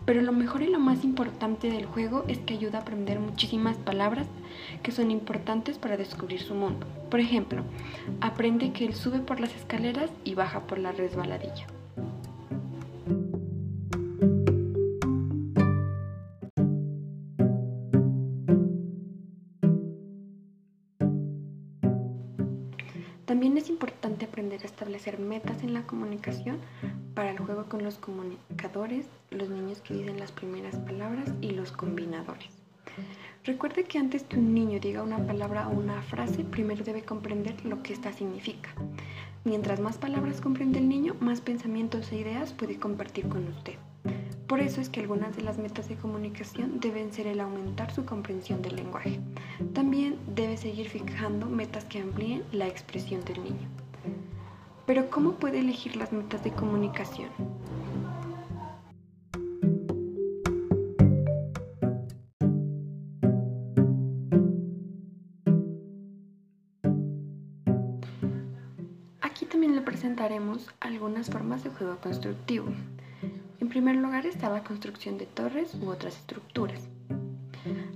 Pero 0.06 0.22
lo 0.22 0.34
mejor 0.34 0.62
y 0.62 0.68
lo 0.68 0.80
más 0.80 1.04
importante 1.04 1.72
del 1.72 1.86
juego 1.86 2.26
es 2.28 2.38
que 2.40 2.54
ayuda 2.54 2.80
a 2.80 2.82
aprender 2.82 3.20
muchísimas 3.20 3.78
palabras 3.78 4.28
que 4.84 4.92
son 4.92 5.10
importantes 5.10 5.78
para 5.78 5.98
descubrir 5.98 6.42
su 6.42 6.54
mundo. 6.54 6.86
Por 7.10 7.20
ejemplo, 7.20 7.64
aprende 8.22 8.72
que 8.72 8.86
él 8.86 8.94
sube 8.94 9.20
por 9.20 9.40
las 9.40 9.56
escaleras 9.56 10.12
y 10.24 10.36
baja 10.36 10.68
por 10.68 10.78
la 10.78 10.92
resbaladilla. 10.92 11.68
También 23.28 23.58
es 23.58 23.70
importante 23.70 24.24
aprender 24.24 24.62
a 24.62 24.68
establecer 24.68 25.20
metas 25.20 25.62
en 25.62 25.74
la 25.74 25.86
comunicación 25.86 26.60
para 27.14 27.32
el 27.32 27.38
juego 27.38 27.66
con 27.66 27.84
los 27.84 27.98
comunicadores, 27.98 29.06
los 29.32 29.50
niños 29.50 29.82
que 29.82 29.96
dicen 29.96 30.18
las 30.18 30.32
primeras 30.32 30.78
palabras 30.78 31.34
y 31.42 31.52
los 31.52 31.74
combinadores. 31.74 32.48
Recuerde 33.44 33.84
que 33.84 33.98
antes 34.00 34.24
que 34.24 34.38
un 34.38 34.54
niño 34.54 34.80
diga 34.80 35.04
una 35.04 35.28
palabra 35.28 35.68
o 35.68 35.72
una 35.72 36.02
frase, 36.04 36.46
primero 36.46 36.86
debe 36.86 37.04
comprender 37.04 37.66
lo 37.66 37.84
que 37.84 37.92
ésta 37.92 38.14
significa. 38.14 38.70
Mientras 39.44 39.82
más 39.82 39.98
palabras 39.98 40.40
comprende 40.40 40.80
el 40.80 40.88
niño, 40.88 41.18
más 41.20 41.42
pensamientos 41.42 42.10
e 42.14 42.20
ideas 42.20 42.54
puede 42.54 42.80
compartir 42.80 43.28
con 43.28 43.46
usted. 43.50 43.76
Por 44.48 44.62
eso 44.62 44.80
es 44.80 44.88
que 44.88 45.02
algunas 45.02 45.36
de 45.36 45.44
las 45.44 45.58
metas 45.58 45.90
de 45.90 45.98
comunicación 45.98 46.80
deben 46.80 47.12
ser 47.12 47.28
el 47.28 47.42
aumentar 47.42 47.94
su 47.94 48.06
comprensión 48.06 48.62
del 48.62 48.78
lenguaje. 48.78 49.20
También 49.74 50.18
debe 50.34 50.56
seguir 50.56 50.88
fijando 50.88 51.48
metas 51.48 51.84
que 51.84 52.00
amplíen 52.00 52.44
la 52.54 52.66
expresión 52.66 53.26
del 53.26 53.44
niño. 53.44 53.68
Pero 54.86 55.10
¿cómo 55.10 55.34
puede 55.34 55.60
elegir 55.60 55.98
las 55.98 56.14
metas 56.14 56.46
de 56.46 56.52
comunicación? 56.54 57.30
Aquí 69.20 69.46
también 69.46 69.76
le 69.76 69.82
presentaremos 69.82 70.70
algunas 70.80 71.30
formas 71.30 71.66
de 71.66 71.70
juego 71.70 71.98
constructivo. 71.98 72.68
Primer 73.78 73.98
lugar 73.98 74.26
está 74.26 74.50
la 74.50 74.64
construcción 74.64 75.20
de 75.20 75.28
torres 75.28 75.76
u 75.80 75.90
otras 75.90 76.18
estructuras. 76.18 76.90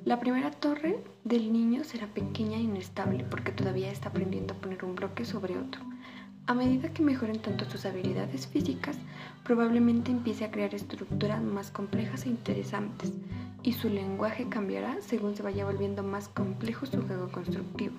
La 0.05 0.19
primera 0.19 0.51
torre 0.51 1.03
del 1.23 1.51
niño 1.51 1.83
será 1.83 2.05
pequeña 2.05 2.57
e 2.57 2.61
inestable 2.61 3.23
porque 3.23 3.51
todavía 3.51 3.89
está 3.89 4.09
aprendiendo 4.09 4.53
a 4.53 4.57
poner 4.57 4.85
un 4.85 4.93
bloque 4.93 5.25
sobre 5.25 5.57
otro. 5.57 5.81
A 6.45 6.53
medida 6.53 6.93
que 6.93 7.01
mejoren 7.01 7.41
tanto 7.41 7.67
sus 7.67 7.85
habilidades 7.85 8.45
físicas, 8.45 8.95
probablemente 9.43 10.11
empiece 10.11 10.45
a 10.45 10.51
crear 10.51 10.75
estructuras 10.75 11.41
más 11.41 11.71
complejas 11.71 12.27
e 12.27 12.29
interesantes, 12.29 13.13
y 13.63 13.73
su 13.73 13.89
lenguaje 13.89 14.49
cambiará 14.49 15.01
según 15.01 15.35
se 15.35 15.41
vaya 15.41 15.65
volviendo 15.65 16.03
más 16.03 16.27
complejo 16.27 16.85
su 16.85 17.01
juego 17.01 17.29
constructivo. 17.29 17.95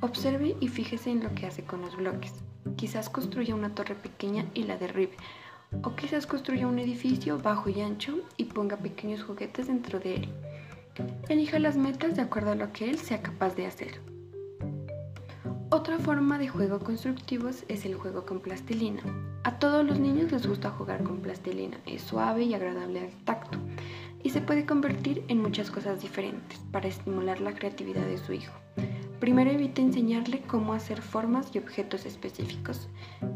Observe 0.00 0.54
y 0.60 0.68
fíjese 0.68 1.10
en 1.10 1.24
lo 1.24 1.34
que 1.34 1.46
hace 1.48 1.64
con 1.64 1.80
los 1.80 1.96
bloques. 1.96 2.34
Quizás 2.76 3.10
construya 3.10 3.56
una 3.56 3.74
torre 3.74 3.96
pequeña 3.96 4.46
y 4.54 4.62
la 4.62 4.76
derribe, 4.76 5.16
o 5.82 5.94
quizás 5.94 6.26
construya 6.26 6.66
un 6.66 6.78
edificio 6.78 7.38
bajo 7.38 7.70
y 7.70 7.80
ancho 7.80 8.20
y 8.36 8.44
ponga 8.44 8.76
pequeños 8.76 9.22
juguetes 9.22 9.68
dentro 9.68 10.00
de 10.00 10.16
él. 10.16 10.28
Elija 11.28 11.58
las 11.58 11.76
metas 11.76 12.16
de 12.16 12.22
acuerdo 12.22 12.52
a 12.52 12.56
lo 12.56 12.72
que 12.72 12.90
él 12.90 12.98
sea 12.98 13.22
capaz 13.22 13.54
de 13.54 13.66
hacer. 13.66 14.00
Otra 15.70 15.98
forma 15.98 16.38
de 16.38 16.48
juego 16.48 16.80
constructivos 16.80 17.64
es 17.68 17.84
el 17.84 17.94
juego 17.94 18.26
con 18.26 18.40
plastilina. 18.40 19.02
A 19.44 19.58
todos 19.58 19.86
los 19.86 20.00
niños 20.00 20.32
les 20.32 20.46
gusta 20.46 20.70
jugar 20.70 21.04
con 21.04 21.20
plastilina, 21.20 21.78
es 21.86 22.02
suave 22.02 22.42
y 22.42 22.54
agradable 22.54 23.00
al 23.00 23.24
tacto 23.24 23.58
y 24.22 24.30
se 24.30 24.40
puede 24.40 24.66
convertir 24.66 25.24
en 25.28 25.40
muchas 25.40 25.70
cosas 25.70 26.02
diferentes 26.02 26.58
para 26.72 26.88
estimular 26.88 27.40
la 27.40 27.54
creatividad 27.54 28.04
de 28.04 28.18
su 28.18 28.32
hijo. 28.32 28.52
Primero 29.20 29.50
evite 29.50 29.82
enseñarle 29.82 30.40
cómo 30.40 30.72
hacer 30.72 31.02
formas 31.02 31.54
y 31.54 31.58
objetos 31.58 32.06
específicos. 32.06 32.88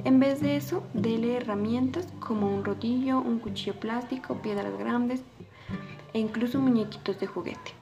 En 0.04 0.18
vez 0.18 0.40
de 0.40 0.56
eso, 0.56 0.82
dele 0.94 1.36
herramientas 1.36 2.08
como 2.20 2.48
un 2.48 2.64
rodillo, 2.64 3.20
un 3.20 3.38
cuchillo 3.38 3.78
plástico, 3.78 4.40
piedras 4.40 4.78
grandes 4.78 5.22
e 6.14 6.18
incluso 6.18 6.58
muñequitos 6.58 7.20
de 7.20 7.26
juguete. 7.26 7.72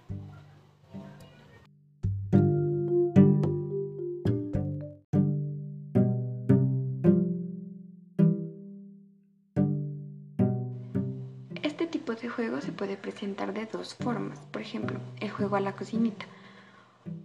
Este 11.63 11.87
tipo 11.87 12.17
de 12.17 12.29
juego 12.29 12.61
se 12.61 12.73
puede 12.73 12.97
presentar 12.97 13.55
de 13.55 13.67
dos 13.67 13.95
formas. 13.95 14.41
Por 14.51 14.61
ejemplo, 14.61 14.99
el 15.21 15.31
juego 15.31 15.55
a 15.55 15.61
la 15.61 15.77
cocinita 15.77 16.27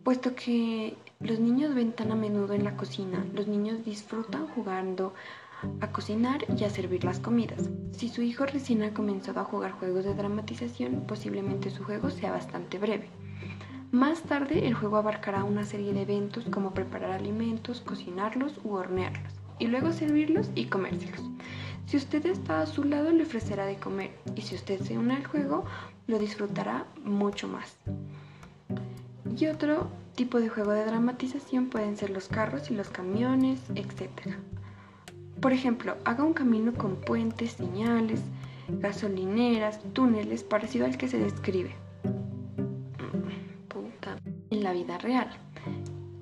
puesto 0.03 0.35
que 0.35 0.95
los 1.19 1.39
niños 1.39 1.73
ven 1.73 1.93
tan 1.93 2.11
a 2.11 2.15
menudo 2.15 2.53
en 2.53 2.63
la 2.63 2.77
cocina, 2.77 3.25
los 3.33 3.47
niños 3.47 3.83
disfrutan 3.83 4.47
jugando 4.47 5.13
a 5.81 5.91
cocinar 5.91 6.45
y 6.57 6.63
a 6.63 6.69
servir 6.69 7.03
las 7.03 7.19
comidas. 7.19 7.69
Si 7.91 8.09
su 8.09 8.21
hijo 8.21 8.45
recién 8.45 8.83
ha 8.83 8.93
comenzado 8.93 9.39
a 9.39 9.45
jugar 9.45 9.71
juegos 9.71 10.05
de 10.05 10.13
dramatización, 10.13 11.05
posiblemente 11.07 11.71
su 11.71 11.83
juego 11.83 12.09
sea 12.09 12.31
bastante 12.31 12.77
breve. 12.77 13.09
Más 13.91 14.21
tarde 14.23 14.67
el 14.67 14.73
juego 14.73 14.97
abarcará 14.97 15.43
una 15.43 15.63
serie 15.63 15.93
de 15.93 16.01
eventos 16.01 16.45
como 16.45 16.73
preparar 16.73 17.11
alimentos, 17.11 17.81
cocinarlos 17.81 18.59
u 18.63 18.73
hornearlos, 18.73 19.33
y 19.59 19.67
luego 19.67 19.93
servirlos 19.93 20.49
y 20.55 20.65
comérselos. 20.65 21.21
Si 21.85 21.95
usted 21.95 22.25
está 22.25 22.61
a 22.61 22.65
su 22.65 22.83
lado 22.83 23.11
le 23.11 23.23
ofrecerá 23.23 23.65
de 23.65 23.77
comer, 23.77 24.11
y 24.35 24.41
si 24.41 24.55
usted 24.55 24.81
se 24.81 24.97
une 24.97 25.15
al 25.15 25.25
juego 25.25 25.63
lo 26.05 26.19
disfrutará 26.19 26.85
mucho 27.03 27.47
más. 27.47 27.77
Y 29.35 29.47
otro 29.47 29.87
tipo 30.15 30.39
de 30.39 30.49
juego 30.49 30.71
de 30.71 30.85
dramatización 30.85 31.67
pueden 31.67 31.97
ser 31.97 32.11
los 32.11 32.27
carros 32.27 32.69
y 32.71 32.75
los 32.75 32.89
camiones, 32.89 33.59
etc. 33.75 34.35
Por 35.41 35.53
ejemplo, 35.53 35.95
haga 36.05 36.23
un 36.23 36.33
camino 36.33 36.73
con 36.73 36.95
puentes, 36.95 37.53
señales, 37.53 38.21
gasolineras, 38.67 39.79
túneles, 39.93 40.43
parecido 40.43 40.85
al 40.85 40.97
que 40.97 41.07
se 41.07 41.19
describe 41.19 41.75
en 44.49 44.63
la 44.63 44.73
vida 44.73 44.97
real. 44.97 45.29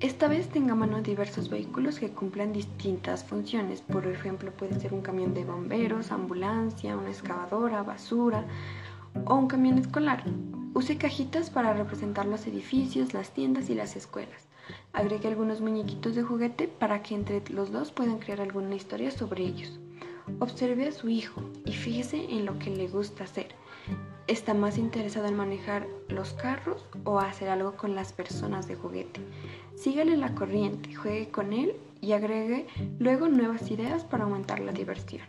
Esta 0.00 0.28
vez 0.28 0.48
tenga 0.48 0.72
a 0.72 0.76
mano 0.76 1.00
diversos 1.00 1.48
vehículos 1.48 1.98
que 1.98 2.10
cumplan 2.10 2.52
distintas 2.52 3.24
funciones. 3.24 3.80
Por 3.80 4.06
ejemplo, 4.06 4.50
puede 4.52 4.78
ser 4.78 4.92
un 4.92 5.00
camión 5.00 5.32
de 5.32 5.44
bomberos, 5.44 6.12
ambulancia, 6.12 6.96
una 6.96 7.08
excavadora, 7.08 7.82
basura 7.82 8.44
o 9.24 9.34
un 9.36 9.48
camión 9.48 9.78
escolar. 9.78 10.22
Use 10.76 10.98
cajitas 10.98 11.48
para 11.48 11.72
representar 11.72 12.26
los 12.26 12.46
edificios, 12.46 13.14
las 13.14 13.30
tiendas 13.30 13.70
y 13.70 13.74
las 13.74 13.96
escuelas. 13.96 14.46
Agregue 14.92 15.26
algunos 15.26 15.62
muñequitos 15.62 16.14
de 16.14 16.22
juguete 16.22 16.68
para 16.68 17.02
que 17.02 17.14
entre 17.14 17.42
los 17.48 17.72
dos 17.72 17.92
puedan 17.92 18.18
crear 18.18 18.42
alguna 18.42 18.74
historia 18.74 19.10
sobre 19.10 19.44
ellos. 19.44 19.80
Observe 20.38 20.86
a 20.88 20.92
su 20.92 21.08
hijo 21.08 21.40
y 21.64 21.72
fíjese 21.72 22.30
en 22.30 22.44
lo 22.44 22.58
que 22.58 22.68
le 22.68 22.88
gusta 22.88 23.24
hacer 23.24 23.54
está 24.26 24.52
más 24.52 24.76
interesado 24.76 25.28
en 25.28 25.36
manejar 25.36 25.86
los 26.08 26.34
carros 26.34 26.84
o 27.04 27.20
hacer 27.20 27.48
algo 27.48 27.74
con 27.76 27.94
las 27.94 28.12
personas 28.12 28.68
de 28.68 28.74
juguete. 28.74 29.20
Sígale 29.76 30.14
la 30.18 30.34
corriente, 30.34 30.94
juegue 30.94 31.30
con 31.30 31.54
él 31.54 31.76
y 32.02 32.12
agregue 32.12 32.66
luego 32.98 33.28
nuevas 33.28 33.70
ideas 33.70 34.04
para 34.04 34.24
aumentar 34.24 34.60
la 34.60 34.72
diversión. 34.72 35.22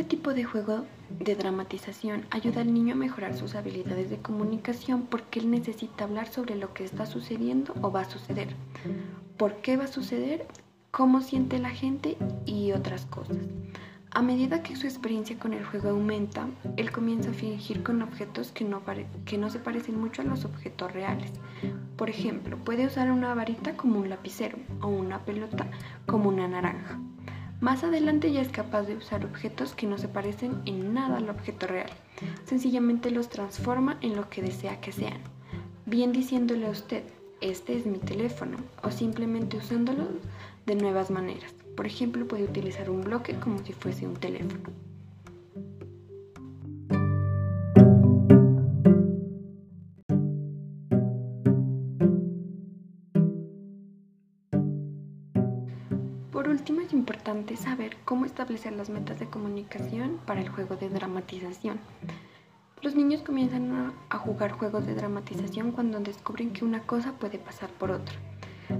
Este 0.00 0.16
tipo 0.16 0.32
de 0.32 0.44
juego 0.44 0.86
de 1.10 1.34
dramatización 1.34 2.24
ayuda 2.30 2.62
al 2.62 2.72
niño 2.72 2.94
a 2.94 2.96
mejorar 2.96 3.36
sus 3.36 3.54
habilidades 3.54 4.08
de 4.08 4.16
comunicación 4.16 5.02
porque 5.02 5.40
él 5.40 5.50
necesita 5.50 6.04
hablar 6.04 6.26
sobre 6.26 6.56
lo 6.56 6.72
que 6.72 6.84
está 6.84 7.04
sucediendo 7.04 7.74
o 7.82 7.92
va 7.92 8.00
a 8.00 8.08
suceder, 8.10 8.48
por 9.36 9.56
qué 9.56 9.76
va 9.76 9.84
a 9.84 9.88
suceder, 9.88 10.46
cómo 10.90 11.20
siente 11.20 11.58
la 11.58 11.68
gente 11.68 12.16
y 12.46 12.72
otras 12.72 13.04
cosas. 13.04 13.36
A 14.12 14.22
medida 14.22 14.62
que 14.62 14.74
su 14.74 14.86
experiencia 14.86 15.38
con 15.38 15.52
el 15.52 15.66
juego 15.66 15.90
aumenta, 15.90 16.48
él 16.78 16.90
comienza 16.90 17.28
a 17.28 17.34
fingir 17.34 17.82
con 17.82 18.00
objetos 18.00 18.52
que 18.52 18.64
no, 18.64 18.80
que 19.26 19.36
no 19.36 19.50
se 19.50 19.58
parecen 19.58 20.00
mucho 20.00 20.22
a 20.22 20.24
los 20.24 20.46
objetos 20.46 20.94
reales. 20.94 21.30
Por 21.98 22.08
ejemplo, 22.08 22.56
puede 22.56 22.86
usar 22.86 23.12
una 23.12 23.34
varita 23.34 23.76
como 23.76 24.00
un 24.00 24.08
lapicero 24.08 24.56
o 24.80 24.88
una 24.88 25.26
pelota 25.26 25.66
como 26.06 26.30
una 26.30 26.48
naranja. 26.48 26.98
Más 27.60 27.84
adelante 27.84 28.32
ya 28.32 28.40
es 28.40 28.48
capaz 28.48 28.84
de 28.84 28.96
usar 28.96 29.22
objetos 29.24 29.74
que 29.74 29.86
no 29.86 29.98
se 29.98 30.08
parecen 30.08 30.62
en 30.64 30.94
nada 30.94 31.18
al 31.18 31.28
objeto 31.28 31.66
real. 31.66 31.90
Sencillamente 32.46 33.10
los 33.10 33.28
transforma 33.28 33.98
en 34.00 34.16
lo 34.16 34.30
que 34.30 34.40
desea 34.40 34.80
que 34.80 34.92
sean. 34.92 35.20
Bien 35.84 36.12
diciéndole 36.12 36.66
a 36.66 36.70
usted, 36.70 37.02
este 37.42 37.76
es 37.76 37.84
mi 37.84 37.98
teléfono, 37.98 38.56
o 38.82 38.90
simplemente 38.90 39.58
usándolo 39.58 40.08
de 40.64 40.74
nuevas 40.74 41.10
maneras. 41.10 41.52
Por 41.76 41.86
ejemplo, 41.86 42.26
puede 42.26 42.44
utilizar 42.44 42.88
un 42.88 43.02
bloque 43.02 43.34
como 43.34 43.58
si 43.58 43.74
fuese 43.74 44.06
un 44.06 44.16
teléfono. 44.16 44.62
Importante 57.30 57.56
saber 57.56 57.96
cómo 58.04 58.24
establecer 58.24 58.72
las 58.72 58.90
metas 58.90 59.20
de 59.20 59.26
comunicación 59.26 60.18
para 60.26 60.40
el 60.40 60.48
juego 60.48 60.74
de 60.74 60.88
dramatización. 60.88 61.78
Los 62.82 62.96
niños 62.96 63.22
comienzan 63.22 63.92
a 64.08 64.18
jugar 64.18 64.50
juegos 64.50 64.84
de 64.84 64.96
dramatización 64.96 65.70
cuando 65.70 66.00
descubren 66.00 66.52
que 66.52 66.64
una 66.64 66.82
cosa 66.82 67.12
puede 67.12 67.38
pasar 67.38 67.70
por 67.70 67.92
otra. 67.92 68.16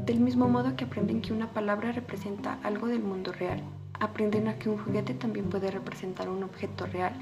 Del 0.04 0.18
mismo 0.18 0.48
modo 0.48 0.74
que 0.74 0.86
aprenden 0.86 1.22
que 1.22 1.32
una 1.32 1.52
palabra 1.52 1.92
representa 1.92 2.58
algo 2.64 2.88
del 2.88 3.04
mundo 3.04 3.30
real, 3.30 3.62
aprenden 4.00 4.48
a 4.48 4.58
que 4.58 4.68
un 4.68 4.78
juguete 4.78 5.14
también 5.14 5.48
puede 5.48 5.70
representar 5.70 6.28
un 6.28 6.42
objeto 6.42 6.86
real. 6.86 7.12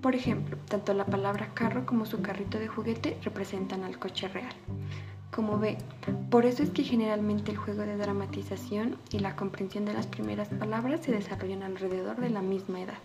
Por 0.00 0.14
ejemplo, 0.14 0.56
tanto 0.66 0.94
la 0.94 1.04
palabra 1.04 1.50
carro 1.52 1.84
como 1.84 2.06
su 2.06 2.22
carrito 2.22 2.58
de 2.58 2.68
juguete 2.68 3.18
representan 3.22 3.84
al 3.84 3.98
coche 3.98 4.28
real 4.28 4.54
como 5.30 5.58
ve. 5.58 5.78
Por 6.30 6.46
eso 6.46 6.62
es 6.62 6.70
que 6.70 6.84
generalmente 6.84 7.50
el 7.50 7.56
juego 7.56 7.82
de 7.82 7.96
dramatización 7.96 8.96
y 9.10 9.20
la 9.20 9.36
comprensión 9.36 9.84
de 9.84 9.92
las 9.92 10.06
primeras 10.06 10.48
palabras 10.48 11.00
se 11.02 11.12
desarrollan 11.12 11.62
alrededor 11.62 12.20
de 12.20 12.30
la 12.30 12.42
misma 12.42 12.80
edad. 12.80 12.98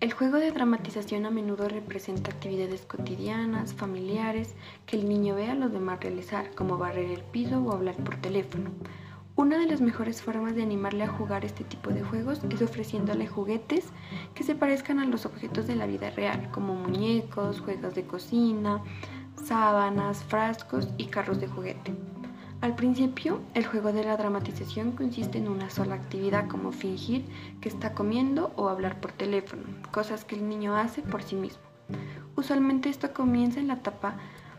El 0.00 0.12
juego 0.12 0.36
de 0.36 0.50
dramatización 0.50 1.24
a 1.24 1.30
menudo 1.30 1.66
representa 1.66 2.30
actividades 2.30 2.82
cotidianas, 2.82 3.72
familiares, 3.72 4.54
que 4.84 4.96
el 4.96 5.08
niño 5.08 5.34
ve 5.34 5.46
a 5.46 5.54
los 5.54 5.72
demás 5.72 6.00
realizar, 6.00 6.54
como 6.54 6.76
barrer 6.76 7.10
el 7.10 7.22
piso 7.22 7.58
o 7.60 7.72
hablar 7.72 7.96
por 7.96 8.16
teléfono. 8.16 8.70
Una 9.36 9.58
de 9.58 9.66
las 9.66 9.80
mejores 9.80 10.20
formas 10.20 10.54
de 10.54 10.62
animarle 10.62 11.04
a 11.04 11.08
jugar 11.08 11.44
este 11.44 11.64
tipo 11.64 11.90
de 11.90 12.02
juegos 12.02 12.40
es 12.50 12.60
ofreciéndole 12.60 13.26
juguetes 13.26 13.86
que 14.34 14.44
se 14.44 14.54
parezcan 14.54 15.00
a 15.00 15.06
los 15.06 15.24
objetos 15.26 15.66
de 15.66 15.74
la 15.74 15.86
vida 15.86 16.10
real, 16.10 16.50
como 16.52 16.74
muñecos, 16.74 17.60
juegos 17.60 17.94
de 17.94 18.04
cocina, 18.04 18.82
sábanas, 19.46 20.24
frascos 20.24 20.88
y 20.96 21.06
carros 21.06 21.40
de 21.40 21.48
juguete. 21.48 21.94
Al 22.60 22.74
principio, 22.74 23.40
el 23.52 23.66
juego 23.66 23.92
de 23.92 24.04
la 24.04 24.16
dramatización 24.16 24.92
consiste 24.92 25.36
en 25.36 25.48
una 25.48 25.68
sola 25.68 25.96
actividad 25.96 26.48
como 26.48 26.72
fingir 26.72 27.26
que 27.60 27.68
está 27.68 27.92
comiendo 27.92 28.52
o 28.56 28.68
hablar 28.68 29.00
por 29.00 29.12
teléfono, 29.12 29.64
cosas 29.90 30.24
que 30.24 30.36
el 30.36 30.48
niño 30.48 30.74
hace 30.74 31.02
por 31.02 31.22
sí 31.22 31.36
mismo. 31.36 31.62
Usualmente 32.36 32.88
esto 32.88 33.12
comienza 33.12 33.60
en 33.60 33.68
la 33.68 33.74
etapa 33.74 34.16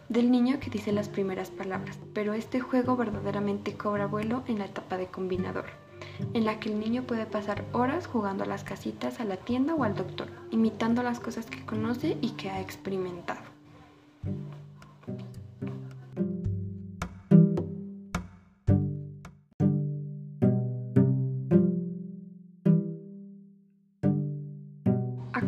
del 0.08 0.30
niño 0.30 0.60
que 0.60 0.70
dice 0.70 0.92
las 0.92 1.10
primeras 1.10 1.50
palabras, 1.50 1.98
pero 2.14 2.34
este 2.34 2.60
juego 2.60 2.96
verdaderamente 2.96 3.74
cobra 3.76 4.06
vuelo 4.06 4.44
en 4.48 4.60
la 4.60 4.66
etapa 4.66 4.98
de 4.98 5.08
combinador, 5.08 5.66
en 6.34 6.46
la 6.46 6.60
que 6.60 6.70
el 6.70 6.80
niño 6.80 7.04
puede 7.04 7.26
pasar 7.26 7.66
horas 7.74 8.06
jugando 8.06 8.44
a 8.44 8.48
las 8.48 8.64
casitas, 8.64 9.20
a 9.20 9.26
la 9.26 9.38
tienda 9.38 9.74
o 9.74 9.84
al 9.84 9.96
doctor, 9.96 10.28
imitando 10.52 11.02
las 11.02 11.20
cosas 11.20 11.48
que 11.48 11.66
conoce 11.66 12.18
y 12.22 12.32
que 12.32 12.52
ha 12.52 12.62
experimentado. 12.62 13.42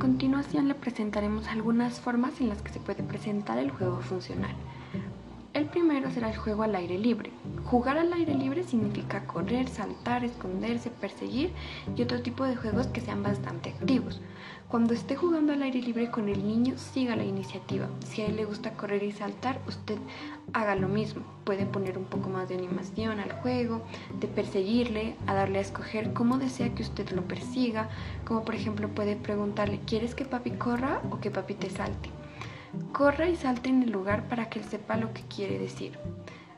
Le 0.08 0.74
presentaremos 0.74 1.48
algunas 1.48 2.00
formas 2.00 2.40
en 2.40 2.48
las 2.48 2.62
que 2.62 2.72
se 2.72 2.80
puede 2.80 3.04
presentar 3.04 3.58
el 3.58 3.72
juego 3.72 4.00
funcional. 4.00 4.56
El 5.54 5.66
primero 5.66 6.10
será 6.12 6.30
el 6.30 6.38
juego 6.38 6.64
al 6.64 6.76
aire 6.76 6.98
libre. 6.98 7.32
Jugar 7.66 7.98
al 7.98 8.14
aire 8.14 8.34
libre 8.34 8.64
significa 8.64 9.26
correr, 9.26 9.68
saltar, 9.68 10.24
esconderse, 10.24 10.90
perseguir 10.90 11.52
y 11.96 12.04
otro 12.04 12.22
tipo 12.22 12.46
de 12.46 12.56
juegos 12.56 12.88
que 12.88 13.02
sean 13.02 13.22
bastante 13.22 13.72
activos. 13.72 14.22
Cuando 14.70 14.94
esté 14.94 15.16
jugando 15.16 15.52
al 15.54 15.62
aire 15.62 15.82
libre 15.82 16.10
con 16.10 16.30
el 16.30 16.48
niño, 16.48 16.78
siga 16.78 17.16
la 17.16 17.26
iniciativa. 17.26 17.88
Si 18.06 18.22
a 18.22 18.28
él 18.28 18.38
le 18.38 18.46
gusta 18.46 18.74
correr 18.74 19.04
y 19.04 19.12
saltar, 19.12 19.60
usted 19.68 19.98
haga 20.58 20.76
lo 20.76 20.88
mismo. 20.88 21.24
Puede 21.44 21.66
poner 21.66 21.98
un 21.98 22.06
poco 22.06 22.30
más 22.30 22.50
de 22.50 22.56
animación 22.56 23.20
al 23.20 23.32
juego, 23.32 23.82
de 24.20 24.28
perseguirle, 24.28 25.16
a 25.28 25.34
darle 25.34 25.60
a 25.60 25.62
escoger 25.62 26.14
cómo 26.14 26.38
desea 26.38 26.74
que 26.74 26.84
usted 26.84 27.10
lo 27.12 27.22
persiga, 27.24 27.90
como 28.26 28.44
por 28.44 28.56
ejemplo 28.56 28.90
puede 28.90 29.16
preguntarle, 29.16 29.80
¿quieres 29.86 30.16
que 30.16 30.26
papi 30.26 30.52
corra 30.52 31.02
o 31.12 31.20
que 31.20 31.32
papi 31.32 31.54
te 31.54 31.70
salte? 31.70 32.10
Corra 32.92 33.30
y 33.30 33.36
salte 33.36 33.70
en 33.70 33.84
el 33.84 33.92
lugar 33.92 34.28
para 34.28 34.50
que 34.50 34.60
él 34.60 34.66
sepa 34.66 34.98
lo 34.98 35.14
que 35.14 35.22
quiere 35.24 35.58
decir. 35.58 35.98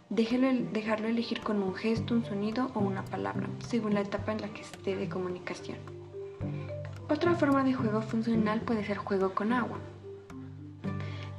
Déjelo, 0.10 0.48
dejarlo 0.72 1.08
elegir 1.08 1.42
con 1.42 1.62
un 1.62 1.76
gesto, 1.76 2.16
un 2.16 2.26
sonido 2.26 2.72
o 2.74 2.80
una 2.80 3.06
palabra, 3.06 3.48
según 3.60 3.94
la 3.94 4.02
etapa 4.02 4.32
en 4.32 4.42
la 4.42 4.50
que 4.50 4.62
esté 4.62 4.96
de 4.96 5.08
comunicación. 5.08 5.78
Otra 7.10 7.36
forma 7.36 7.64
de 7.64 7.74
juego 7.74 8.02
funcional 8.02 8.62
puede 8.62 8.84
ser 8.84 8.98
juego 8.98 9.36
con 9.36 9.54
agua. 9.54 9.78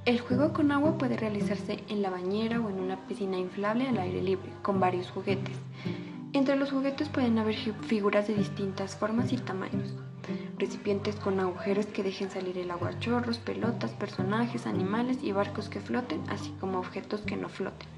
El 0.05 0.21
juego 0.21 0.53
con 0.53 0.73
agua 0.73 0.99
puede 0.99 1.17
realizarse 1.17 1.85
en 1.89 2.03
la 2.03 2.11
bañera 2.11 2.61
o 2.61 2.69
en 2.71 2.81
una 2.81 3.07
piscina 3.07 3.39
inflable 3.39 3.89
al 3.89 3.99
aire 3.99 4.23
libre, 4.23 4.51
con 4.63 4.81
varios 4.81 5.11
juguetes. 5.11 5.57
Entre 6.33 6.57
los 6.57 6.71
juguetes 6.71 7.09
pueden 7.09 7.39
haber 7.39 7.55
figuras 7.55 8.29
de 8.29 8.35
distintas 8.35 8.97
formas 8.97 9.33
y 9.33 9.37
tamaños 9.37 9.95
recipientes 10.61 11.17
con 11.17 11.41
agujeros 11.41 11.87
que 11.87 12.03
dejen 12.03 12.31
salir 12.31 12.59
el 12.59 12.71
agua, 12.71 12.99
chorros, 13.01 13.39
pelotas, 13.39 13.93
personajes, 13.93 14.67
animales 14.67 15.19
y 15.23 15.33
barcos 15.33 15.69
que 15.69 15.81
floten, 15.81 16.23
así 16.29 16.55
como 16.61 16.79
objetos 16.79 17.23
que 17.23 17.37
no 17.37 17.49
floten. 17.49 17.89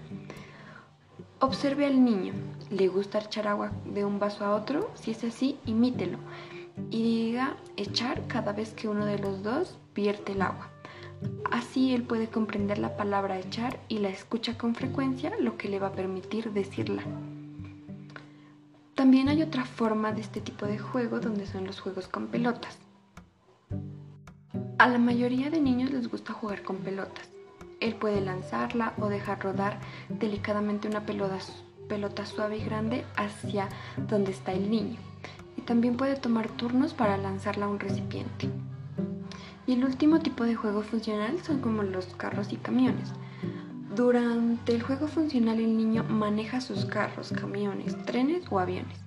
Observe 1.40 1.86
al 1.86 2.04
niño. 2.04 2.32
¿Le 2.70 2.88
gusta 2.88 3.18
echar 3.18 3.48
agua 3.48 3.72
de 3.84 4.04
un 4.04 4.18
vaso 4.18 4.44
a 4.44 4.54
otro? 4.54 4.90
Si 4.94 5.10
es 5.10 5.24
así, 5.24 5.58
imítelo. 5.66 6.18
Y 6.90 7.02
diga 7.02 7.56
echar 7.76 8.26
cada 8.28 8.52
vez 8.52 8.72
que 8.72 8.88
uno 8.88 9.04
de 9.04 9.18
los 9.18 9.42
dos 9.42 9.78
vierte 9.94 10.32
el 10.32 10.42
agua. 10.42 10.71
Así 11.50 11.94
él 11.94 12.02
puede 12.02 12.28
comprender 12.28 12.78
la 12.78 12.96
palabra 12.96 13.38
echar 13.38 13.78
y 13.88 13.98
la 13.98 14.08
escucha 14.08 14.56
con 14.56 14.74
frecuencia, 14.74 15.32
lo 15.40 15.56
que 15.56 15.68
le 15.68 15.78
va 15.78 15.88
a 15.88 15.92
permitir 15.92 16.52
decirla. 16.52 17.02
También 18.94 19.28
hay 19.28 19.42
otra 19.42 19.64
forma 19.64 20.12
de 20.12 20.20
este 20.20 20.40
tipo 20.40 20.66
de 20.66 20.78
juego 20.78 21.18
donde 21.18 21.46
son 21.46 21.66
los 21.66 21.80
juegos 21.80 22.08
con 22.08 22.28
pelotas. 22.28 22.78
A 24.78 24.88
la 24.88 24.98
mayoría 24.98 25.50
de 25.50 25.60
niños 25.60 25.90
les 25.90 26.10
gusta 26.10 26.32
jugar 26.32 26.62
con 26.62 26.78
pelotas. 26.78 27.28
Él 27.80 27.94
puede 27.94 28.20
lanzarla 28.20 28.92
o 28.98 29.08
dejar 29.08 29.42
rodar 29.42 29.78
delicadamente 30.08 30.88
una 30.88 31.04
pelota, 31.06 32.26
suave 32.26 32.58
y 32.58 32.64
grande 32.64 33.04
hacia 33.16 33.68
donde 34.08 34.32
está 34.32 34.52
el 34.52 34.70
niño. 34.70 34.98
Y 35.56 35.62
también 35.62 35.96
puede 35.96 36.16
tomar 36.16 36.48
turnos 36.48 36.94
para 36.94 37.16
lanzarla 37.16 37.66
a 37.66 37.68
un 37.68 37.80
recipiente. 37.80 38.48
Y 39.66 39.74
el 39.74 39.84
último 39.84 40.20
tipo 40.20 40.44
de 40.44 40.54
juego 40.54 40.82
funcional 40.82 41.38
son 41.42 41.60
como 41.60 41.82
los 41.82 42.06
carros 42.16 42.52
y 42.52 42.56
camiones. 42.56 43.12
Durante 43.94 44.74
el 44.74 44.82
juego 44.82 45.06
funcional 45.06 45.60
el 45.60 45.76
niño 45.76 46.04
maneja 46.04 46.60
sus 46.60 46.84
carros, 46.84 47.32
camiones, 47.32 47.96
trenes 48.04 48.44
o 48.50 48.58
aviones. 48.58 48.98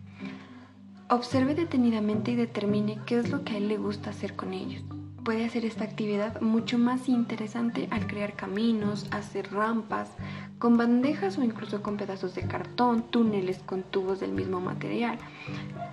Observe 1.09 1.55
detenidamente 1.55 2.31
y 2.31 2.35
determine 2.35 2.99
qué 3.05 3.19
es 3.19 3.29
lo 3.29 3.43
que 3.43 3.53
a 3.53 3.57
él 3.57 3.67
le 3.67 3.77
gusta 3.77 4.09
hacer 4.09 4.35
con 4.35 4.53
ellos 4.53 4.83
puede 5.25 5.43
hacer 5.43 5.65
esta 5.65 5.83
actividad 5.83 6.39
mucho 6.39 6.77
más 6.77 7.09
interesante 7.09 7.87
al 7.89 8.05
crear 8.05 8.33
caminos, 8.33 9.07
hacer 9.09 9.51
rampas 9.51 10.11
con 10.59 10.77
bandejas 10.77 11.39
o 11.39 11.43
incluso 11.43 11.81
con 11.81 11.97
pedazos 11.97 12.35
de 12.35 12.43
cartón, 12.43 13.01
túneles 13.09 13.57
con 13.65 13.81
tubos 13.81 14.19
del 14.19 14.31
mismo 14.31 14.61
material. 14.61 15.17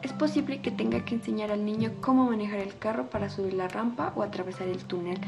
Es 0.03 0.13
posible 0.13 0.61
que 0.61 0.71
tenga 0.71 1.05
que 1.07 1.15
enseñar 1.15 1.51
al 1.51 1.65
niño 1.65 1.93
cómo 2.03 2.27
manejar 2.27 2.61
el 2.61 2.77
carro 2.79 3.09
para 3.09 3.31
subir 3.31 3.55
la 3.55 3.69
rampa 3.69 4.13
o 4.15 4.23
atravesar 4.23 4.69
el 4.69 4.85
túnel 4.85 5.19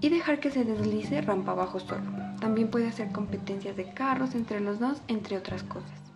y 0.00 0.08
dejar 0.08 0.38
que 0.38 0.52
se 0.52 0.64
deslice 0.64 1.20
rampa 1.20 1.52
abajo 1.52 1.80
solo. 1.80 2.10
También 2.40 2.70
puede 2.70 2.86
hacer 2.86 3.10
competencias 3.10 3.76
de 3.76 3.92
carros 3.92 4.36
entre 4.36 4.60
los 4.60 4.78
dos, 4.78 5.02
entre 5.08 5.36
otras 5.36 5.64
cosas. 5.64 6.07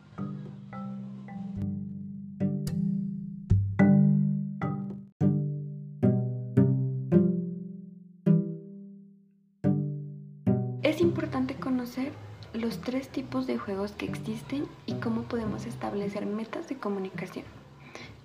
Conocer 11.83 12.13
los 12.55 12.81
tres 12.81 13.09
tipos 13.09 13.49
de 13.49 13.59
juegos 13.59 13.91
que 13.91 14.07
existen 14.07 14.69
y 14.87 14.95
cómo 15.01 15.23
podemos 15.23 15.67
establecer 15.67 16.27
metas 16.27 16.69
de 16.69 16.77
comunicación. 16.77 17.45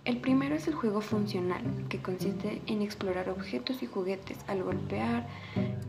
El 0.05 0.17
primero 0.17 0.53
es 0.53 0.67
el 0.67 0.75
juego 0.75 1.01
funcional, 1.01 1.63
que 1.89 1.99
consiste 1.99 2.61
en 2.67 2.83
explorar 2.83 3.31
objetos 3.31 3.81
y 3.81 3.87
juguetes 3.87 4.37
al 4.45 4.61
golpear, 4.61 5.25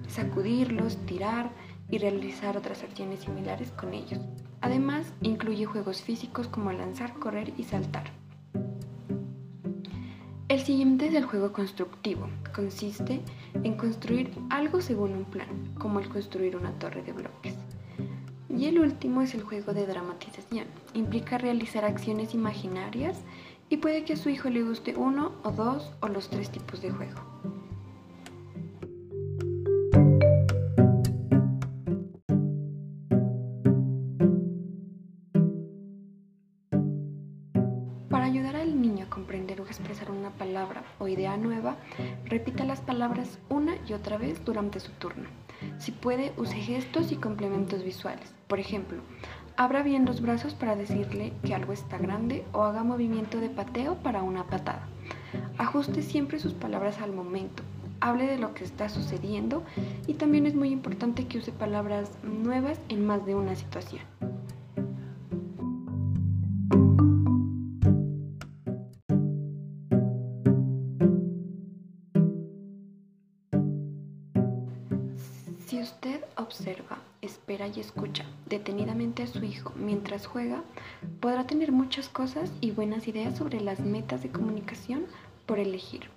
sacudirlos, 0.09 0.97
tirar 1.05 1.51
y 1.91 1.99
realizar 1.99 2.57
otras 2.57 2.83
acciones 2.83 3.21
similares 3.21 3.71
con 3.73 3.93
ellos. 3.93 4.21
Además, 4.63 5.13
incluye 5.21 5.67
juegos 5.67 6.01
físicos 6.01 6.49
como 6.49 6.73
lanzar, 6.73 7.13
correr 7.19 7.53
y 7.59 7.65
saltar. 7.65 8.11
El 10.49 10.61
siguiente 10.61 11.09
es 11.09 11.15
el 11.15 11.27
juego 11.27 11.53
constructivo. 11.53 12.27
Consiste 12.55 13.21
en 13.65 13.77
construir 13.77 14.31
algo 14.49 14.81
según 14.81 15.13
un 15.13 15.25
plan, 15.27 15.75
como 15.79 16.01
el 16.01 16.09
construir 16.09 16.57
una 16.57 16.73
torre 16.79 17.03
de 17.03 17.13
bloques. 17.13 17.58
Y 18.59 18.67
el 18.67 18.81
último 18.81 19.23
es 19.23 19.35
el 19.35 19.45
juego 19.45 19.73
de 19.73 19.87
dramatización. 19.87 20.67
Implica 20.93 21.39
realizar 21.39 21.85
acciones 21.85 22.35
imaginarias 22.35 23.17
y 23.69 23.77
puede 23.77 24.05
que 24.05 24.15
a 24.15 24.17
su 24.17 24.31
hijo 24.31 24.51
le 24.51 24.65
guste 24.65 24.97
uno 24.97 25.31
o 25.45 25.53
dos 25.53 25.93
o 26.01 26.09
los 26.09 26.29
tres 26.29 26.51
tipos 26.51 26.83
de 26.83 26.91
juego. 26.91 27.21
Para 38.11 38.25
ayudar 38.25 38.57
al 38.57 38.83
niño 38.83 39.05
a 39.05 39.09
comprender 39.09 39.61
o 39.61 39.67
expresar 39.67 40.11
una 40.11 40.31
palabra 40.31 40.83
o 40.99 41.07
idea 41.07 41.37
nueva, 41.37 41.77
repita 42.29 42.65
las 42.65 42.81
palabras 42.81 43.39
una 43.49 43.77
y 43.89 43.93
otra 43.93 44.19
vez 44.19 44.45
durante 44.45 44.81
su 44.81 44.93
turno. 44.93 45.29
Si 45.79 45.93
puede, 45.93 46.33
use 46.37 46.57
gestos 46.57 47.11
y 47.11 47.17
complementos 47.17 47.83
visuales. 47.83 48.35
Por 48.47 48.61
ejemplo, 48.61 48.99
abra 49.57 49.83
bien 49.83 50.05
los 50.05 50.21
brazos 50.21 50.55
para 50.55 50.77
decirle 50.77 51.33
que 51.43 51.55
algo 51.55 51.73
está 51.73 51.99
grande 51.99 52.45
o 52.53 52.63
haga 52.63 52.85
movimiento 52.85 53.41
de 53.41 53.51
pateo 53.51 53.97
para 53.97 54.23
una 54.23 54.45
patada. 54.45 54.87
Ajuste 55.59 56.03
siempre 56.03 56.39
sus 56.39 56.53
palabras 56.53 57.01
al 57.01 57.13
momento. 57.13 57.63
Hable 58.01 58.27
de 58.27 58.39
lo 58.39 58.55
que 58.55 58.63
está 58.63 58.89
sucediendo 58.89 59.65
y 60.07 60.15
también 60.15 60.47
es 60.47 60.55
muy 60.55 60.71
importante 60.71 61.27
que 61.27 61.39
use 61.39 61.51
palabras 61.51 62.13
nuevas 62.23 62.81
en 62.89 63.05
más 63.05 63.27
de 63.27 63.35
una 63.35 63.57
situación. 63.57 64.03
Observa, 76.69 76.99
espera 77.23 77.67
y 77.69 77.81
escucha 77.81 78.25
detenidamente 78.47 79.23
a 79.23 79.27
su 79.27 79.43
hijo 79.43 79.73
mientras 79.77 80.27
juega, 80.27 80.63
podrá 81.21 81.47
tener 81.47 81.73
muchas 81.73 82.09
cosas 82.09 82.53
y 82.61 82.73
buenas 82.73 83.09
ideas 83.09 83.39
sobre 83.39 83.61
las 83.61 83.81
metas 83.81 84.23
de 84.23 84.31
comunicación 84.31 85.07
por 85.47 85.59
elegir. 85.59 86.11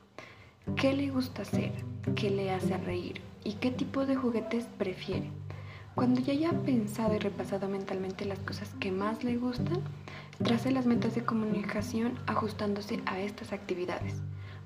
¿Qué 0.76 0.94
le 0.94 1.10
gusta 1.10 1.44
hacer? 1.44 1.72
¿Qué 2.16 2.30
le 2.30 2.52
hace 2.52 2.78
reír? 2.78 3.22
¿Y 3.46 3.54
qué 3.54 3.72
tipo 3.72 4.06
de 4.06 4.16
juguetes 4.16 4.66
prefiere? 4.78 5.30
Cuando 5.96 6.20
ya 6.20 6.34
haya 6.34 6.52
pensado 6.52 7.16
y 7.16 7.20
repasado 7.20 7.70
mentalmente 7.70 8.26
las 8.26 8.40
cosas 8.40 8.74
que 8.80 8.92
más 8.92 9.24
le 9.24 9.38
gustan, 9.38 9.82
trace 10.44 10.72
las 10.72 10.86
metas 10.86 11.16
de 11.16 11.24
comunicación 11.24 12.20
ajustándose 12.28 13.02
a 13.06 13.22
estas 13.22 13.54
actividades. 13.54 14.16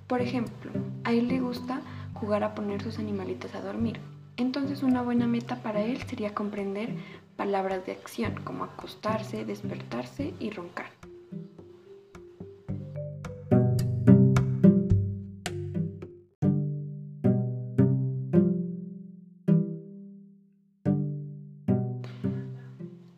Por 0.07 0.21
ejemplo, 0.21 0.71
a 1.03 1.13
él 1.13 1.27
le 1.27 1.39
gusta 1.39 1.81
jugar 2.15 2.43
a 2.43 2.55
poner 2.55 2.81
sus 2.81 2.99
animalitos 2.99 3.53
a 3.53 3.61
dormir 3.61 3.99
entonces 4.38 4.83
una 4.83 5.01
buena 5.01 5.27
meta 5.27 5.57
para 5.61 5.81
él 5.81 6.01
sería 6.03 6.33
comprender 6.33 6.89
palabras 7.36 7.86
de 7.86 7.93
acción 7.93 8.36
como 8.43 8.63
acostarse, 8.63 9.45
despertarse 9.45 10.33
y 10.39 10.49
roncar. 10.49 10.88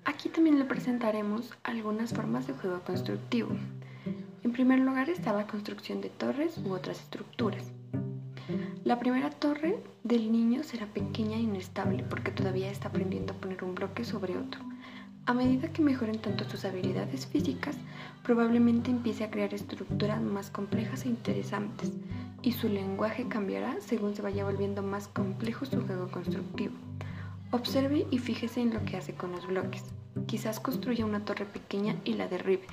Aquí 0.06 0.30
también 0.30 0.58
le 0.58 0.66
presentaremos 0.66 1.54
algunas 1.64 2.14
formas 2.14 2.48
de 2.48 2.54
juego 2.54 2.82
constructivo. 2.82 3.50
En 4.44 4.52
primer 4.52 4.80
lugar 4.80 5.10
está 5.10 5.34
la 5.34 5.46
construcción 5.46 6.02
de 6.02 6.10
torres 6.10 6.58
u 6.58 6.74
otras 6.74 7.00
estructuras. 7.00 7.72
La 8.84 8.98
primera 8.98 9.30
torre 9.30 9.78
del 10.08 10.32
niño 10.32 10.64
será 10.64 10.86
pequeña 10.86 11.36
e 11.36 11.42
inestable 11.42 12.02
porque 12.04 12.32
todavía 12.32 12.72
está 12.72 12.88
aprendiendo 12.88 13.34
a 13.34 13.36
poner 13.36 13.62
un 13.66 13.76
bloque 13.76 14.06
sobre 14.06 14.38
otro. 14.38 14.62
A 15.26 15.34
medida 15.34 15.74
que 15.74 15.82
mejoren 15.82 16.20
tanto 16.20 16.50
sus 16.50 16.64
habilidades 16.64 17.28
físicas, 17.28 17.76
probablemente 18.24 18.90
empiece 18.90 19.26
a 19.26 19.30
crear 19.30 19.54
estructuras 19.54 20.22
más 20.22 20.50
complejas 20.50 21.04
e 21.04 21.10
interesantes, 21.10 21.92
y 22.42 22.54
su 22.54 22.70
lenguaje 22.70 23.28
cambiará 23.28 23.82
según 23.82 24.16
se 24.16 24.22
vaya 24.22 24.46
volviendo 24.46 24.82
más 24.82 25.10
complejo 25.10 25.66
su 25.66 25.82
juego 25.82 26.08
constructivo. 26.10 26.76
Observe 27.52 28.08
y 28.10 28.20
fíjese 28.20 28.62
en 28.62 28.74
lo 28.74 28.86
que 28.86 28.96
hace 28.96 29.14
con 29.14 29.34
los 29.34 29.46
bloques. 29.46 29.84
Quizás 30.26 30.62
construya 30.62 31.06
una 31.06 31.26
torre 31.26 31.44
pequeña 31.44 31.98
y 32.06 32.14
la 32.14 32.30
derribe, 32.30 32.68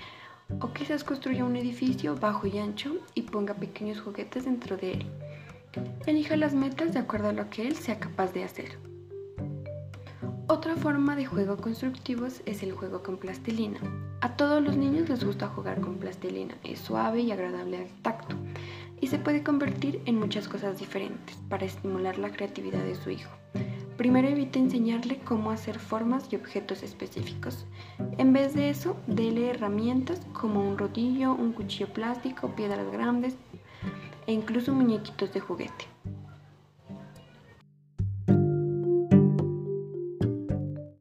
o 0.60 0.72
quizás 0.72 1.02
construya 1.02 1.44
un 1.44 1.56
edificio 1.56 2.14
bajo 2.14 2.46
y 2.46 2.58
ancho 2.58 2.94
y 3.14 3.22
ponga 3.22 3.54
pequeños 3.54 4.00
juguetes 4.00 4.44
dentro 4.44 4.76
de 4.76 4.92
él. 4.92 5.06
Elija 6.06 6.36
las 6.36 6.54
metas 6.54 6.92
de 6.92 7.00
acuerdo 7.00 7.28
a 7.28 7.32
lo 7.32 7.50
que 7.50 7.66
él 7.66 7.76
sea 7.76 7.98
capaz 7.98 8.32
de 8.32 8.44
hacer. 8.44 8.78
Otra 10.46 10.76
forma 10.76 11.16
de 11.16 11.24
juego 11.24 11.56
constructivo 11.56 12.26
es 12.26 12.62
el 12.62 12.72
juego 12.72 13.02
con 13.02 13.16
plastilina. 13.16 13.80
A 14.20 14.36
todos 14.36 14.62
los 14.62 14.76
niños 14.76 15.08
les 15.08 15.24
gusta 15.24 15.48
jugar 15.48 15.80
con 15.80 15.96
plastilina, 15.96 16.54
es 16.64 16.80
suave 16.80 17.20
y 17.20 17.32
agradable 17.32 17.78
al 17.78 17.88
tacto 18.02 18.36
y 19.00 19.06
se 19.06 19.18
puede 19.18 19.42
convertir 19.42 20.00
en 20.06 20.18
muchas 20.18 20.48
cosas 20.48 20.78
diferentes 20.78 21.36
para 21.48 21.66
estimular 21.66 22.18
la 22.18 22.30
creatividad 22.30 22.82
de 22.84 22.94
su 22.94 23.10
hijo. 23.10 23.30
Primero 23.96 24.28
evite 24.28 24.58
enseñarle 24.58 25.18
cómo 25.18 25.50
hacer 25.50 25.78
formas 25.78 26.32
y 26.32 26.36
objetos 26.36 26.82
específicos. 26.82 27.66
En 28.18 28.32
vez 28.32 28.54
de 28.54 28.70
eso, 28.70 28.96
dele 29.06 29.50
herramientas 29.50 30.20
como 30.32 30.68
un 30.68 30.76
rodillo, 30.76 31.32
un 31.34 31.52
cuchillo 31.52 31.92
plástico, 31.92 32.56
piedras 32.56 32.90
grandes, 32.90 33.36
e 34.26 34.32
incluso 34.32 34.72
muñequitos 34.72 35.32
de 35.32 35.40
juguete. 35.40 35.93